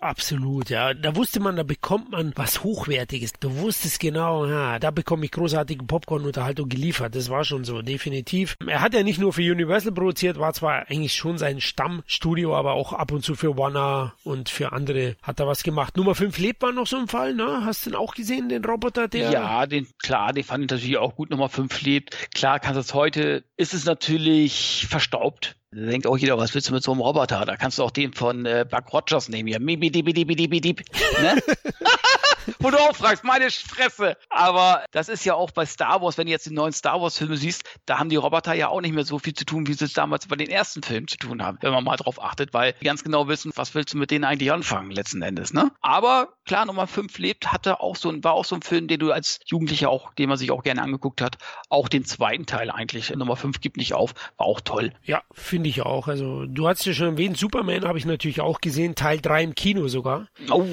[0.03, 0.93] Absolut, ja.
[0.93, 3.31] Da wusste man, da bekommt man was Hochwertiges.
[3.39, 7.15] Du wusstest genau, ja, da bekomme ich großartige Popcorn-Unterhaltung geliefert.
[7.15, 8.57] Das war schon so, definitiv.
[8.67, 12.73] Er hat ja nicht nur für Universal produziert, war zwar eigentlich schon sein Stammstudio, aber
[12.73, 15.95] auch ab und zu für Warner und für andere hat er was gemacht.
[15.95, 17.61] Nummer 5 lebt war noch so ein Fall, ne?
[17.63, 19.31] Hast du den auch gesehen, den Roboter, der?
[19.31, 21.29] Ja, den, klar, den fand ich natürlich auch gut.
[21.29, 22.33] Nummer 5 lebt.
[22.35, 26.73] Klar, kannst du es heute, ist es natürlich verstaubt denkt auch jeder, was willst du
[26.73, 27.45] mit so einem Roboter?
[27.45, 29.59] Da kannst du auch den von äh, Buck Rogers nehmen hier.
[29.59, 30.83] Mibi, dibi, dibi, dibi, dibi.
[31.21, 31.41] Ne?
[32.59, 34.17] Wo du auch fragst, meine Fresse.
[34.29, 37.17] Aber das ist ja auch bei Star Wars, wenn du jetzt die neuen Star Wars
[37.17, 39.73] Filme siehst, da haben die Roboter ja auch nicht mehr so viel zu tun, wie
[39.73, 42.53] sie es damals bei den ersten Filmen zu tun haben, wenn man mal drauf achtet,
[42.53, 45.71] weil die ganz genau wissen, was willst du mit denen eigentlich anfangen, letzten Endes, ne?
[45.81, 48.99] Aber klar, Nummer 5 lebt, hatte auch so ein, war auch so ein Film, den
[48.99, 51.37] du als Jugendlicher auch, den man sich auch gerne angeguckt hat,
[51.69, 53.09] auch den zweiten Teil eigentlich.
[53.15, 54.93] Nummer 5 gibt nicht auf, war auch toll.
[55.03, 56.07] Ja, finde ich auch.
[56.07, 59.55] Also, du hast ja schon erwähnt, Superman habe ich natürlich auch gesehen, Teil 3 im
[59.55, 60.27] Kino sogar.
[60.49, 60.65] Oh.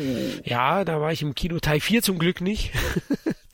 [0.44, 2.72] Ja, da war ich im Kino Teil 4 zum Glück nicht.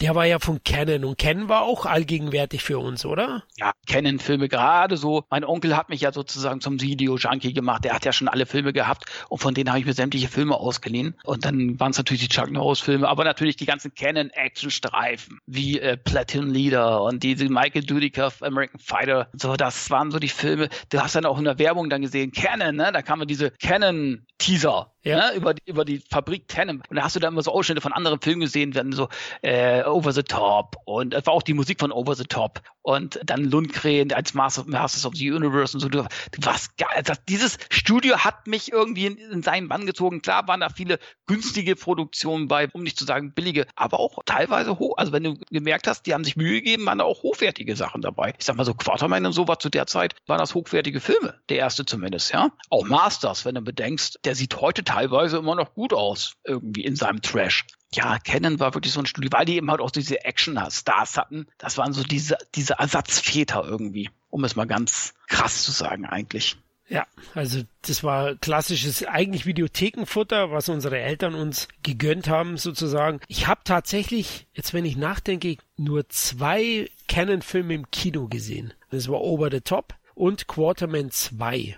[0.02, 3.44] Der war ja von Canon und Canon war auch allgegenwärtig für uns, oder?
[3.56, 5.24] Ja, Canon-Filme gerade so.
[5.30, 7.82] Mein Onkel hat mich ja sozusagen zum Video-Junkie gemacht.
[7.84, 10.54] Der hat ja schon alle Filme gehabt und von denen habe ich mir sämtliche Filme
[10.56, 11.14] ausgeliehen.
[11.24, 15.96] Und dann waren es natürlich die Chuck Norris-Filme, aber natürlich die ganzen Canon-Action-Streifen wie äh,
[15.96, 19.30] Platinum Leader und diese Michael Dudikoff American Fighter.
[19.32, 20.68] So, das waren so die Filme.
[20.90, 22.90] Du hast dann auch in der Werbung dann gesehen, Canon, ne?
[22.92, 25.30] Da kamen diese Canon-Teaser ja.
[25.30, 26.82] ne, über, über die Fabrik Tenem.
[26.88, 29.08] Und da hast du dann immer so Ausschnitte von anderen Filmen gesehen, werden so
[29.42, 33.18] äh, Over the Top und es war auch die Musik von Over the Top und
[33.24, 35.88] dann Lundgren als Master, Masters of the Universe und so.
[35.88, 37.02] Geil.
[37.04, 40.22] Das, dieses Studio hat mich irgendwie in, in seinen Bann gezogen.
[40.22, 44.78] Klar waren da viele günstige Produktionen bei, um nicht zu sagen billige, aber auch teilweise
[44.78, 44.98] hoch.
[44.98, 48.02] Also wenn du gemerkt hast, die haben sich Mühe gegeben, waren da auch hochwertige Sachen
[48.02, 48.34] dabei.
[48.38, 51.40] Ich sag mal so Quarterman und so war zu der Zeit, waren das hochwertige Filme.
[51.48, 52.52] Der erste zumindest, ja.
[52.70, 56.94] Auch Masters, wenn du bedenkst, der sieht heute teilweise immer noch gut aus, irgendwie in
[56.94, 57.64] seinem Trash.
[57.94, 61.46] Ja, Canon war wirklich so ein Studio, weil die eben halt auch diese Action-Stars hatten.
[61.58, 66.56] Das waren so diese, diese Ersatzväter irgendwie, um es mal ganz krass zu sagen eigentlich.
[66.88, 73.20] Ja, also das war klassisches eigentlich Videothekenfutter, was unsere Eltern uns gegönnt haben sozusagen.
[73.26, 78.72] Ich habe tatsächlich, jetzt wenn ich nachdenke, nur zwei Canon-Filme im Kino gesehen.
[78.90, 81.76] Das war Over the Top und Quarterman 2.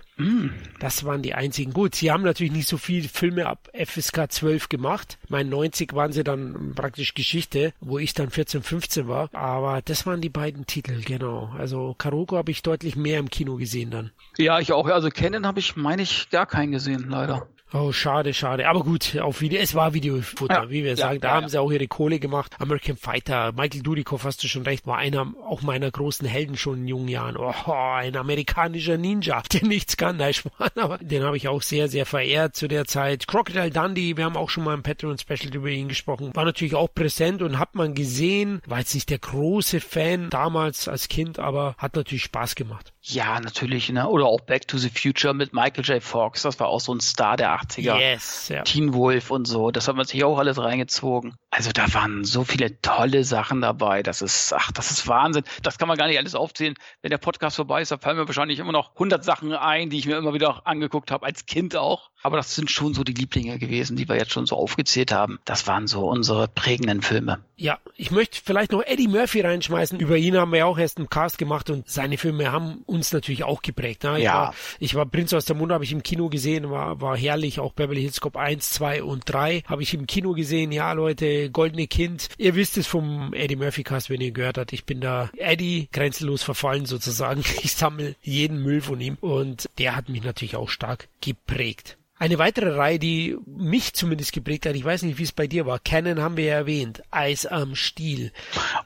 [0.80, 1.72] Das waren die einzigen.
[1.72, 5.18] Gut, sie haben natürlich nicht so viele Filme ab FSK 12 gemacht.
[5.28, 9.32] Mein 90 waren sie dann praktisch Geschichte, wo ich dann 14, 15 war.
[9.32, 11.52] Aber das waren die beiden Titel, genau.
[11.56, 14.10] Also Karoko habe ich deutlich mehr im Kino gesehen dann.
[14.36, 14.86] Ja, ich auch.
[14.88, 17.46] Also Canon habe ich, meine ich, gar keinen gesehen, leider.
[17.72, 18.66] Oh, schade, schade.
[18.66, 21.20] Aber gut, auf Video, es war Videofutter, ja, wie wir ja, sagen.
[21.20, 22.54] Da ja, haben sie auch ihre Kohle gemacht.
[22.58, 26.78] American Fighter, Michael Dudikoff, hast du schon recht, war einer auch meiner großen Helden schon
[26.78, 27.36] in jungen Jahren.
[27.36, 30.32] Oh, ein amerikanischer Ninja, der nichts kann, nein,
[30.76, 33.26] aber den habe ich auch sehr, sehr verehrt zu der Zeit.
[33.26, 36.74] Crocodile Dundee, wir haben auch schon mal im Patreon Special über ihn gesprochen, war natürlich
[36.74, 41.38] auch präsent und hat man gesehen, war jetzt nicht der große Fan damals als Kind,
[41.38, 42.92] aber hat natürlich Spaß gemacht.
[43.02, 44.08] Ja, natürlich, ne?
[44.08, 46.02] Oder auch Back to the Future mit Michael J.
[46.02, 47.98] Fox, das war auch so ein Star der 80er.
[47.98, 48.62] Yes, ja.
[48.62, 51.34] Teen Wolf und so, das hat man sich auch alles reingezogen.
[51.50, 55.44] Also da waren so viele tolle Sachen dabei, das ist, ach, das ist Wahnsinn.
[55.62, 56.74] Das kann man gar nicht alles aufzählen.
[57.02, 59.98] Wenn der Podcast vorbei ist, da fallen mir wahrscheinlich immer noch 100 Sachen ein, die
[59.98, 62.10] ich mir immer wieder angeguckt habe, als Kind auch.
[62.22, 65.38] Aber das sind schon so die Lieblinge gewesen, die wir jetzt schon so aufgezählt haben.
[65.44, 67.44] Das waren so unsere prägenden Filme.
[67.56, 70.00] Ja, ich möchte vielleicht noch Eddie Murphy reinschmeißen.
[70.00, 73.12] Über ihn haben wir ja auch erst einen Cast gemacht und seine Filme haben uns
[73.12, 74.02] natürlich auch geprägt.
[74.02, 74.18] Ne?
[74.18, 74.34] Ich, ja.
[74.34, 77.47] war, ich war Prinz aus der Munde, habe ich im Kino gesehen, war, war herrlich.
[77.58, 80.72] Auch Beverly Hills Cop 1, 2 und 3 habe ich im Kino gesehen.
[80.72, 82.28] Ja, Leute, Goldene Kind.
[82.36, 84.72] Ihr wisst es vom Eddie Murphy Cast, wenn ihr gehört habt.
[84.72, 87.42] Ich bin da Eddie grenzenlos verfallen sozusagen.
[87.62, 91.98] Ich sammle jeden Müll von ihm und der hat mich natürlich auch stark geprägt.
[92.20, 95.66] Eine weitere Reihe, die mich zumindest geprägt hat, ich weiß nicht, wie es bei dir
[95.66, 95.78] war.
[95.78, 97.02] Canon haben wir ja erwähnt.
[97.12, 98.32] Eis am Stiel.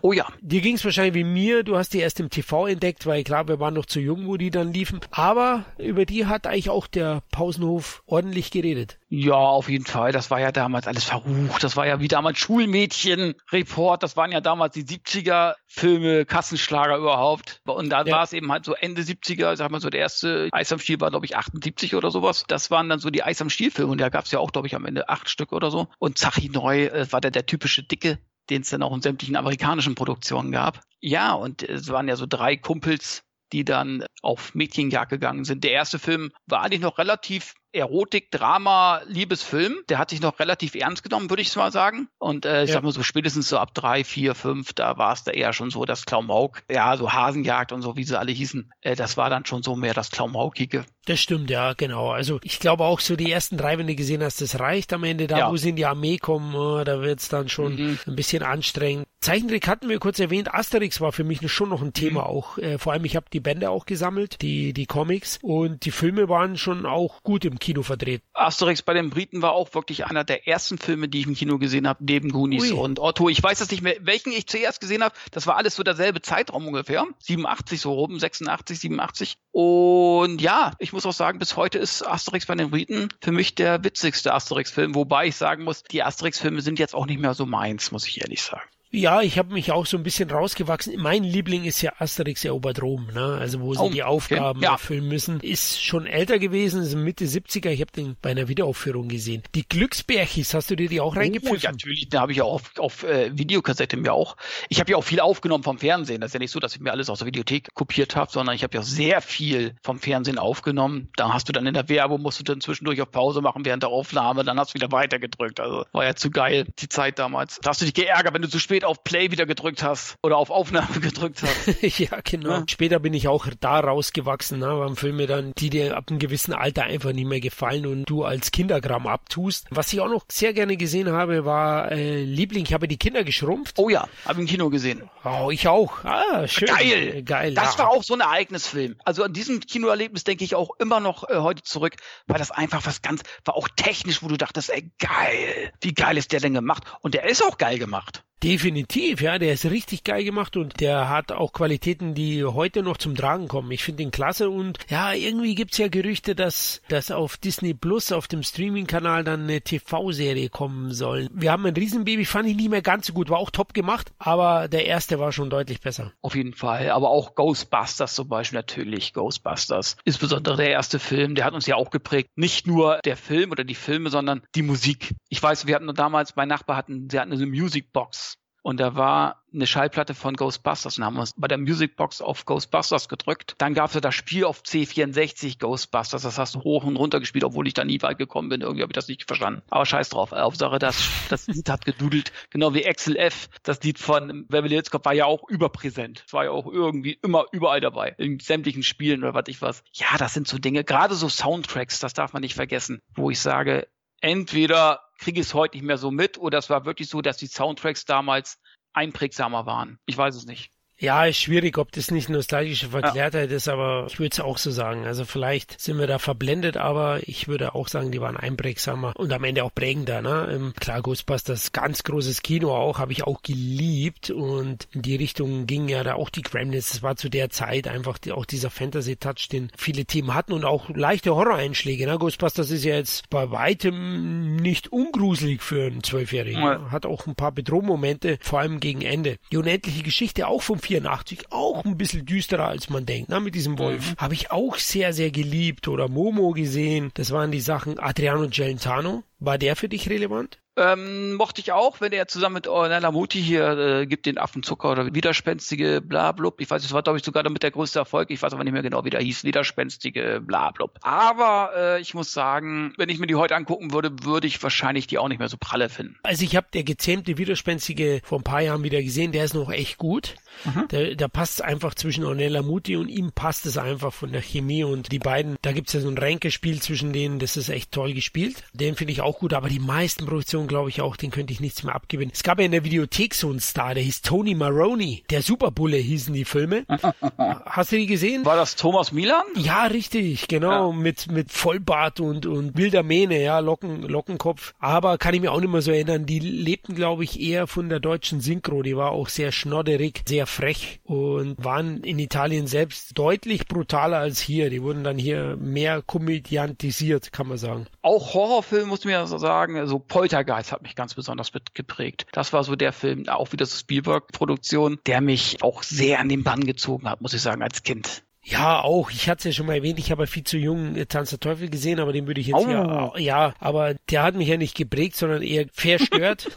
[0.03, 0.27] Oh ja.
[0.43, 1.63] Dir ging es wahrscheinlich wie mir.
[1.63, 4.37] Du hast die erst im TV entdeckt, weil klar, wir waren noch zu jung, wo
[4.37, 5.01] die dann liefen.
[5.11, 8.99] Aber über die hat eigentlich auch der Pausenhof ordentlich geredet.
[9.15, 10.11] Ja, auf jeden Fall.
[10.11, 11.63] Das war ja damals alles verrucht.
[11.63, 14.03] Das war ja wie damals Schulmädchen-Report.
[14.03, 17.61] Das waren ja damals die 70er Filme, Kassenschlager überhaupt.
[17.67, 18.11] Und da ja.
[18.11, 20.99] war es eben halt so Ende 70er, sag mal so, der erste Eis am Stiel
[20.99, 22.45] war, glaube ich, 78 oder sowas.
[22.49, 23.93] Das waren dann so die Eis am Stiel-Filme.
[23.93, 25.89] Und da gab es ja auch, glaube ich, am Ende acht Stück oder so.
[25.99, 29.37] Und Zachi Neu äh, war der, der typische Dicke, den es dann auch in sämtlichen
[29.37, 30.81] amerikanischen Produktionen gab.
[31.01, 35.65] Ja, und es waren ja so drei Kumpels, die dann auf Mädchenjagd gegangen sind.
[35.65, 39.77] Der erste Film war eigentlich noch relativ Erotik, Drama, Liebesfilm.
[39.89, 42.09] Der hat sich noch relativ ernst genommen, würde ich mal sagen.
[42.19, 42.75] Und äh, ich ja.
[42.75, 45.71] sag mal so spätestens so ab drei, vier, fünf, da war es da eher schon
[45.71, 46.63] so das Klamauk.
[46.71, 48.73] Ja, so Hasenjagd und so, wie sie alle hießen.
[48.81, 50.85] Äh, das war dann schon so mehr das Klamaukige.
[51.07, 52.11] Das stimmt, ja, genau.
[52.11, 55.03] Also ich glaube auch so die ersten drei, wenn du gesehen hast, das reicht am
[55.03, 55.27] Ende.
[55.27, 55.51] Da, ja.
[55.51, 57.99] wo sie in die Armee kommen, oh, da wird's dann schon mhm.
[58.07, 59.07] ein bisschen anstrengend.
[59.21, 60.53] Zeichentrick hatten wir kurz erwähnt.
[60.53, 62.27] Asterix war für mich schon noch ein Thema mhm.
[62.27, 62.59] auch.
[62.59, 65.39] Äh, vor allem, ich habe die Bände auch gesammelt, die, die Comics.
[65.43, 68.23] Und die Filme waren schon auch gut im Kino verdreht.
[68.35, 71.59] Asterix bei den Briten war auch wirklich einer der ersten Filme, die ich im Kino
[71.59, 72.79] gesehen habe, neben Goonies Ui.
[72.79, 73.29] und Otto.
[73.29, 75.15] Ich weiß das nicht mehr, welchen ich zuerst gesehen habe.
[75.31, 77.07] Das war alles so derselbe Zeitraum ungefähr.
[77.21, 79.37] 87 so rum, 86, 87.
[79.53, 83.55] Und ja, ich muss auch sagen, bis heute ist Asterix bei den Briten für mich
[83.55, 84.95] der witzigste Asterix-Film.
[84.95, 88.21] Wobei ich sagen muss, die Asterix-Filme sind jetzt auch nicht mehr so meins, muss ich
[88.21, 88.69] ehrlich sagen.
[88.95, 90.95] Ja, ich habe mich auch so ein bisschen rausgewachsen.
[90.99, 93.39] Mein Liebling ist ja Asterix erobert Rom, ne?
[93.41, 94.67] Also wo sie oh, die Aufgaben okay.
[94.67, 94.73] ja.
[94.73, 95.41] erfüllen müssen.
[95.41, 97.71] Ist schon älter gewesen, ist Mitte 70er.
[97.71, 99.43] Ich habe den bei einer Wiederaufführung gesehen.
[99.55, 101.57] Die Glücksbärchis, hast du dir die auch reingepfiffen?
[101.57, 104.37] Oh, ja, natürlich, da habe ich ja auf, auf äh, Videokassette mir auch.
[104.69, 106.21] Ich habe ja auch viel aufgenommen vom Fernsehen.
[106.21, 108.55] Das ist ja nicht so, dass ich mir alles aus der Videothek kopiert habe, sondern
[108.55, 111.09] ich habe ja sehr viel vom Fernsehen aufgenommen.
[111.17, 113.85] Da hast du dann in der Werbung, musst du dann zwischendurch auf Pause machen während
[113.85, 115.61] der Aufnahme, dann hast du wieder weitergedrückt.
[115.61, 117.59] Also war ja zu geil, die Zeit damals.
[117.63, 120.17] Da hast du dich geärgert, wenn du zu spät spät auf Play wieder gedrückt hast
[120.23, 121.83] oder auf Aufnahme gedrückt hast.
[121.99, 122.51] ja, genau.
[122.51, 122.65] Ja.
[122.69, 126.53] Später bin ich auch da rausgewachsen, ne, waren Filme dann, die dir ab einem gewissen
[126.53, 129.67] Alter einfach nicht mehr gefallen und du als Kindergramm abtust.
[129.71, 133.25] Was ich auch noch sehr gerne gesehen habe, war äh, Liebling, ich habe die Kinder
[133.25, 133.79] geschrumpft.
[133.79, 135.03] Oh ja, habe im Kino gesehen.
[135.25, 136.05] Oh, ich auch.
[136.05, 136.69] Ah, schön.
[136.69, 137.23] Geil.
[137.23, 137.55] Geil.
[137.55, 137.85] Das ja.
[137.85, 138.97] war auch so ein Ereignisfilm.
[139.05, 142.85] Also an diesem Kinoerlebnis denke ich auch immer noch äh, heute zurück, weil das einfach
[142.87, 145.73] was ganz, war auch technisch, wo du dachtest, ey, geil.
[145.81, 146.85] Wie geil ist der denn gemacht?
[147.01, 148.25] Und der ist auch geil gemacht.
[148.43, 152.97] Definitiv, ja, der ist richtig geil gemacht und der hat auch Qualitäten, die heute noch
[152.97, 153.71] zum Tragen kommen.
[153.71, 158.11] Ich finde ihn klasse und ja, irgendwie gibt's ja Gerüchte, dass, dass auf Disney Plus,
[158.11, 161.29] auf dem Streaming-Kanal dann eine TV-Serie kommen soll.
[161.33, 164.13] Wir haben ein Riesenbaby, fand ich nicht mehr ganz so gut, war auch top gemacht,
[164.19, 166.13] aber der erste war schon deutlich besser.
[166.21, 169.99] Auf jeden Fall, aber auch Ghostbusters zum Beispiel natürlich, Ghostbusters.
[170.05, 172.31] Insbesondere der erste Film, der hat uns ja auch geprägt.
[172.35, 175.15] Nicht nur der Film oder die Filme, sondern die Musik.
[175.29, 178.32] Ich weiß, wir hatten damals, mein Nachbar hatten, sie hatten eine Musicbox
[178.63, 183.09] und da war eine Schallplatte von Ghostbusters und haben uns bei der Musicbox auf Ghostbusters
[183.09, 183.55] gedrückt.
[183.59, 187.21] Dann gab es ja das Spiel auf C64 Ghostbusters, das hast du hoch und runter
[187.21, 188.61] gespielt, obwohl ich da nie weit gekommen bin.
[188.61, 189.63] Irgendwie habe ich das nicht verstanden.
[189.69, 190.33] Aber scheiß drauf.
[190.33, 192.33] Hauptsache, das, das Lied hat gedudelt.
[192.51, 193.49] Genau wie Axel F.
[193.63, 196.25] Das Lied von Beverly Hills Cop war ja auch überpräsent.
[196.31, 198.15] War ja auch irgendwie immer überall dabei.
[198.19, 199.83] In sämtlichen Spielen oder was ich was.
[199.93, 200.85] Ja, das sind so Dinge.
[200.85, 203.01] Gerade so Soundtracks, das darf man nicht vergessen.
[203.15, 203.89] Wo ich sage,
[204.21, 207.37] entweder kriege ich es heute nicht mehr so mit oder es war wirklich so, dass
[207.37, 208.59] die Soundtracks damals
[208.93, 209.99] einprägsamer waren.
[210.05, 210.73] Ich weiß es nicht.
[211.03, 213.57] Ja, ist schwierig, ob das nicht nostalgische Verklärtheit ja.
[213.57, 215.05] ist, aber ich würde es auch so sagen.
[215.05, 219.33] Also vielleicht sind wir da verblendet, aber ich würde auch sagen, die waren einprägsamer und
[219.33, 220.23] am Ende auch prägender.
[220.23, 220.73] Ne?
[220.79, 225.89] Klar, Ghostbusters, ganz großes Kino auch, habe ich auch geliebt und in die Richtung ging
[225.89, 226.95] ja da auch die Gremlins.
[226.95, 230.65] Es war zu der Zeit einfach die, auch dieser Fantasy-Touch, den viele Themen hatten und
[230.65, 232.07] auch leichte Horror-Einschläge.
[232.07, 232.17] Ne?
[232.17, 236.63] Ghostbusters ist ja jetzt bei weitem nicht ungruselig für einen Zwölfjährigen.
[236.63, 236.93] Ja.
[236.93, 239.39] Hat auch ein paar Bedrohmomente, vor allem gegen Ende.
[239.51, 243.55] Die unendliche Geschichte auch vom 84 auch ein bisschen düsterer als man denkt, ne, mit
[243.55, 244.13] diesem Wolf.
[244.13, 244.17] Mhm.
[244.19, 247.11] Habe ich auch sehr, sehr geliebt oder Momo gesehen.
[247.15, 249.23] Das waren die Sachen Adriano Gelentano.
[249.39, 250.62] War der für dich relevant?
[250.77, 254.63] Ähm, mochte ich auch, wenn er zusammen mit Ornella Muti hier äh, gibt den Affen
[254.63, 256.61] Zucker oder widerspenstige Blablub.
[256.61, 258.31] Ich weiß, es war, glaube ich, sogar damit der größte Erfolg.
[258.31, 259.45] Ich weiß aber nicht mehr genau, wie der hieß.
[259.45, 260.99] Widerspenstige Blablub.
[261.03, 265.07] Aber äh, ich muss sagen, wenn ich mir die heute angucken würde, würde ich wahrscheinlich
[265.07, 266.17] die auch nicht mehr so pralle finden.
[266.23, 269.33] Also ich habe der gezähmte Widerspenstige vor ein paar Jahren wieder gesehen.
[269.33, 270.37] Der ist noch echt gut.
[270.65, 270.87] Mhm.
[270.89, 274.85] Da, da passt einfach zwischen Ornella Muti und ihm passt es einfach von der Chemie
[274.85, 275.57] und die beiden.
[275.61, 277.39] Da gibt's ja so ein Ränkespiel zwischen denen.
[277.39, 278.65] Das ist echt toll gespielt.
[278.73, 279.53] Den finde ich auch gut.
[279.53, 282.33] Aber die meisten Produktionen Generation, glaube ich auch, den könnte ich nichts mehr abgewinnen.
[282.35, 285.25] Es gab ja in der Videothek so einen Star, der hieß Tony Maroney.
[285.31, 286.85] Der Superbulle hießen die Filme.
[287.67, 288.45] Hast du die gesehen?
[288.45, 289.45] War das Thomas Milan?
[289.57, 290.91] Ja, richtig, genau.
[290.91, 290.97] Ja.
[290.97, 294.75] Mit, mit Vollbart und, und wilder Mähne, ja, Locken, Lockenkopf.
[294.79, 296.27] Aber kann ich mir auch nicht mehr so erinnern.
[296.27, 298.83] Die lebten, glaube ich, eher von der deutschen Synchro.
[298.83, 304.41] Die war auch sehr schnodderig, sehr frech und waren in Italien selbst deutlich brutaler als
[304.41, 304.71] hier.
[304.71, 307.87] Die wurden dann hier mehr komödiantisiert, kann man sagen.
[308.03, 312.27] Auch Horrorfilm, muss man ja so sagen, also Poltergeist Poltergeist hat mich ganz besonders geprägt.
[312.33, 316.45] Das war so der Film, auch wieder so Spielberg-Produktion, der mich auch sehr an den
[316.45, 318.23] Bann gezogen hat, muss ich sagen, als Kind.
[318.45, 319.11] Ja, auch.
[319.11, 321.41] Ich hatte es ja schon mal erwähnt, ich habe viel zu jung äh, Tanz der
[321.41, 322.69] Teufel gesehen, aber den würde ich jetzt oh.
[322.69, 326.51] ja, ja, aber der hat mich ja nicht geprägt, sondern eher verstört.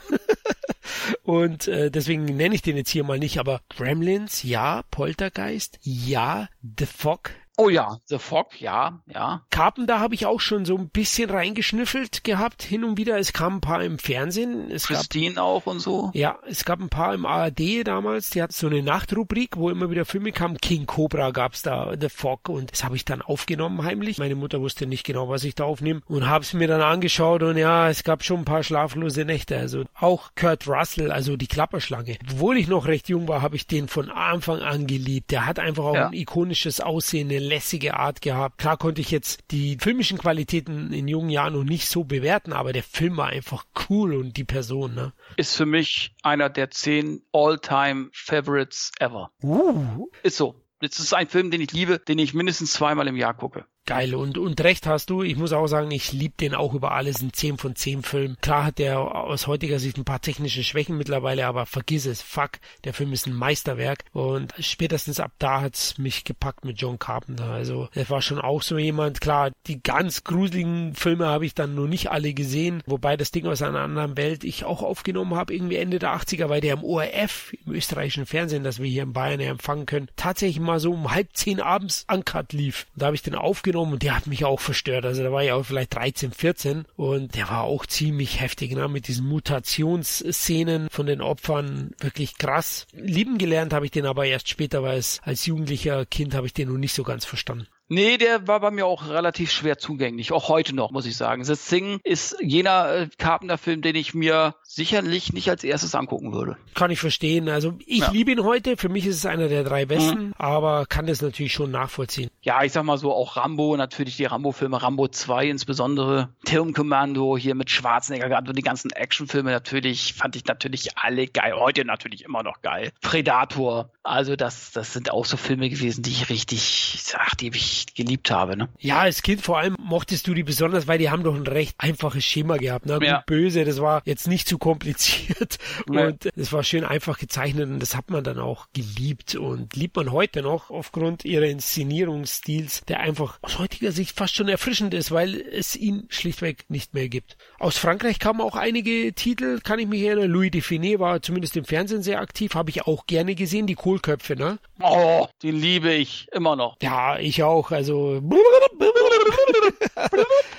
[1.23, 6.49] Und äh, deswegen nenne ich den jetzt hier mal nicht, aber Gremlins, ja, Poltergeist, ja,
[6.61, 9.41] The Fog, Oh ja, The Fog, ja, ja.
[9.49, 13.17] Carpenter habe ich auch schon so ein bisschen reingeschnüffelt gehabt, hin und wieder.
[13.17, 14.69] Es kamen ein paar im Fernsehen.
[14.69, 16.11] Es Christine gab, auch und so.
[16.13, 18.31] Ja, es gab ein paar im ARD damals.
[18.31, 20.57] Die hat so eine Nachtrubrik, wo immer wieder Filme kamen.
[20.57, 22.49] King Cobra gab's da, The Fog.
[22.49, 24.17] Und das habe ich dann aufgenommen heimlich.
[24.17, 26.01] Meine Mutter wusste nicht genau, was ich da aufnehme.
[26.07, 27.41] Und habe es mir dann angeschaut.
[27.41, 29.57] Und ja, es gab schon ein paar schlaflose Nächte.
[29.57, 32.17] Also auch Kurt Russell, also die Klapperschlange.
[32.31, 35.31] Obwohl ich noch recht jung war, habe ich den von Anfang an geliebt.
[35.31, 36.07] Der hat einfach auch ja.
[36.07, 38.57] ein ikonisches Aussehen, lässige Art gehabt.
[38.57, 42.73] Klar konnte ich jetzt die filmischen Qualitäten in jungen Jahren noch nicht so bewerten, aber
[42.73, 45.13] der Film war einfach cool und die Person, ne?
[45.37, 49.31] Ist für mich einer der zehn All-Time Favorites ever.
[49.43, 50.07] Uh.
[50.23, 50.61] Ist so.
[50.81, 53.65] Es ist ein Film, den ich liebe, den ich mindestens zweimal im Jahr gucke.
[53.87, 55.21] Geil und, und recht hast du.
[55.21, 57.21] Ich muss auch sagen, ich liebe den auch über alles.
[57.21, 58.35] Ein 10 von 10 Film.
[58.41, 62.23] Klar hat der aus heutiger Sicht ein paar technische Schwächen mittlerweile, aber vergiss es.
[62.23, 64.05] Fuck, der Film ist ein Meisterwerk.
[64.11, 67.45] Und spätestens ab da hat's mich gepackt mit John Carpenter.
[67.45, 69.21] Also, er war schon auch so jemand.
[69.21, 72.81] Klar, die ganz gruseligen Filme habe ich dann nur nicht alle gesehen.
[72.87, 76.49] Wobei das Ding aus einer anderen Welt ich auch aufgenommen habe, irgendwie Ende der 80er,
[76.49, 80.59] weil der im ORF, im österreichischen Fernsehen, das wir hier in Bayern empfangen können, tatsächlich
[80.59, 82.87] mal so um halb zehn abends uncut lief.
[82.95, 85.05] Und da habe ich den aufgenommen aufgenommen und der hat mich auch verstört.
[85.05, 88.87] Also da war ich auch vielleicht 13, 14 und der war auch ziemlich heftig, ne?
[88.87, 91.91] mit diesen Mutationsszenen von den Opfern.
[91.99, 92.87] Wirklich krass.
[92.93, 96.53] Lieben gelernt habe ich den aber erst später, weil es als jugendlicher Kind habe ich
[96.53, 97.67] den noch nicht so ganz verstanden.
[97.87, 100.31] Nee, der war bei mir auch relativ schwer zugänglich.
[100.31, 101.43] Auch heute noch, muss ich sagen.
[101.43, 106.57] The Thing ist jener äh, Carpenter-Film, den ich mir sicherlich nicht als erstes angucken würde.
[106.73, 107.47] Kann ich verstehen.
[107.47, 108.11] Also ich ja.
[108.11, 108.75] liebe ihn heute.
[108.75, 110.33] Für mich ist es einer der drei besten, mhm.
[110.37, 112.31] aber kann das natürlich schon nachvollziehen.
[112.41, 117.37] Ja, ich sag mal so, auch Rambo, natürlich die Rambo-Filme, Rambo 2 insbesondere, Film Commando
[117.37, 121.53] hier mit Schwarzenegger, gerade die ganzen Actionfilme natürlich, fand ich natürlich alle geil.
[121.55, 122.91] Heute natürlich immer noch geil.
[123.01, 123.89] Predator.
[124.03, 127.74] Also das, das sind auch so Filme gewesen, die ich richtig, ach, die habe ich
[127.75, 128.57] ich geliebt habe.
[128.57, 128.69] Ne?
[128.79, 131.75] Ja, als Kind vor allem mochtest du die besonders, weil die haben doch ein recht
[131.77, 132.85] einfaches Schema gehabt.
[132.85, 132.99] Ne?
[133.01, 133.23] Ja.
[133.25, 135.57] Böse, das war jetzt nicht zu kompliziert
[135.89, 136.05] Nee.
[136.05, 139.95] und es war schön einfach gezeichnet und das hat man dann auch geliebt und liebt
[139.95, 145.11] man heute noch aufgrund ihrer Inszenierungsstils, der einfach aus heutiger Sicht fast schon erfrischend ist,
[145.11, 147.37] weil es ihn schlichtweg nicht mehr gibt.
[147.59, 150.29] Aus Frankreich kamen auch einige Titel, kann ich mich erinnern.
[150.29, 154.35] Louis Define war zumindest im Fernsehen sehr aktiv, habe ich auch gerne gesehen, die Kohlköpfe,
[154.35, 154.59] ne?
[154.81, 156.75] Oh, den liebe ich immer noch.
[156.81, 158.21] Ja, ich auch, also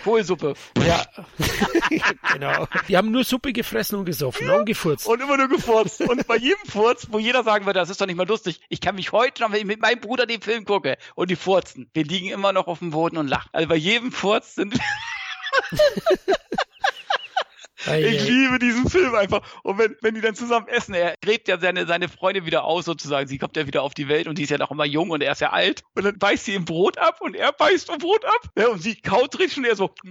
[0.04, 0.54] Kohlsuppe.
[0.86, 1.04] Ja,
[2.32, 2.66] genau.
[2.88, 5.06] Die haben nur Suppe gefressen und gesoffen ne, und gefurzt.
[5.06, 6.00] Und immer nur gefurzt.
[6.00, 8.80] Und bei jedem Furz, wo jeder sagen würde, das ist doch nicht mal lustig, ich
[8.80, 11.90] kann mich heute noch, wenn ich mit meinem Bruder den Film gucke und die furzen,
[11.92, 13.50] wir liegen immer noch auf dem Boden und lachen.
[13.52, 14.78] Also bei jedem Furz sind
[17.89, 18.24] Ei, Ich ei.
[18.24, 19.43] liebe diesen Film einfach.
[19.62, 22.84] Und wenn, wenn die dann zusammen essen, er gräbt ja seine, seine Freundin wieder aus,
[22.84, 23.28] sozusagen.
[23.28, 25.22] Sie kommt ja wieder auf die Welt und die ist ja noch immer jung und
[25.22, 25.82] er ist ja alt.
[25.95, 28.51] Und dann beißt sie ihm Brot ab und er beißt im Brot ab.
[28.57, 29.95] Ja, und sie kaut richtig und er so.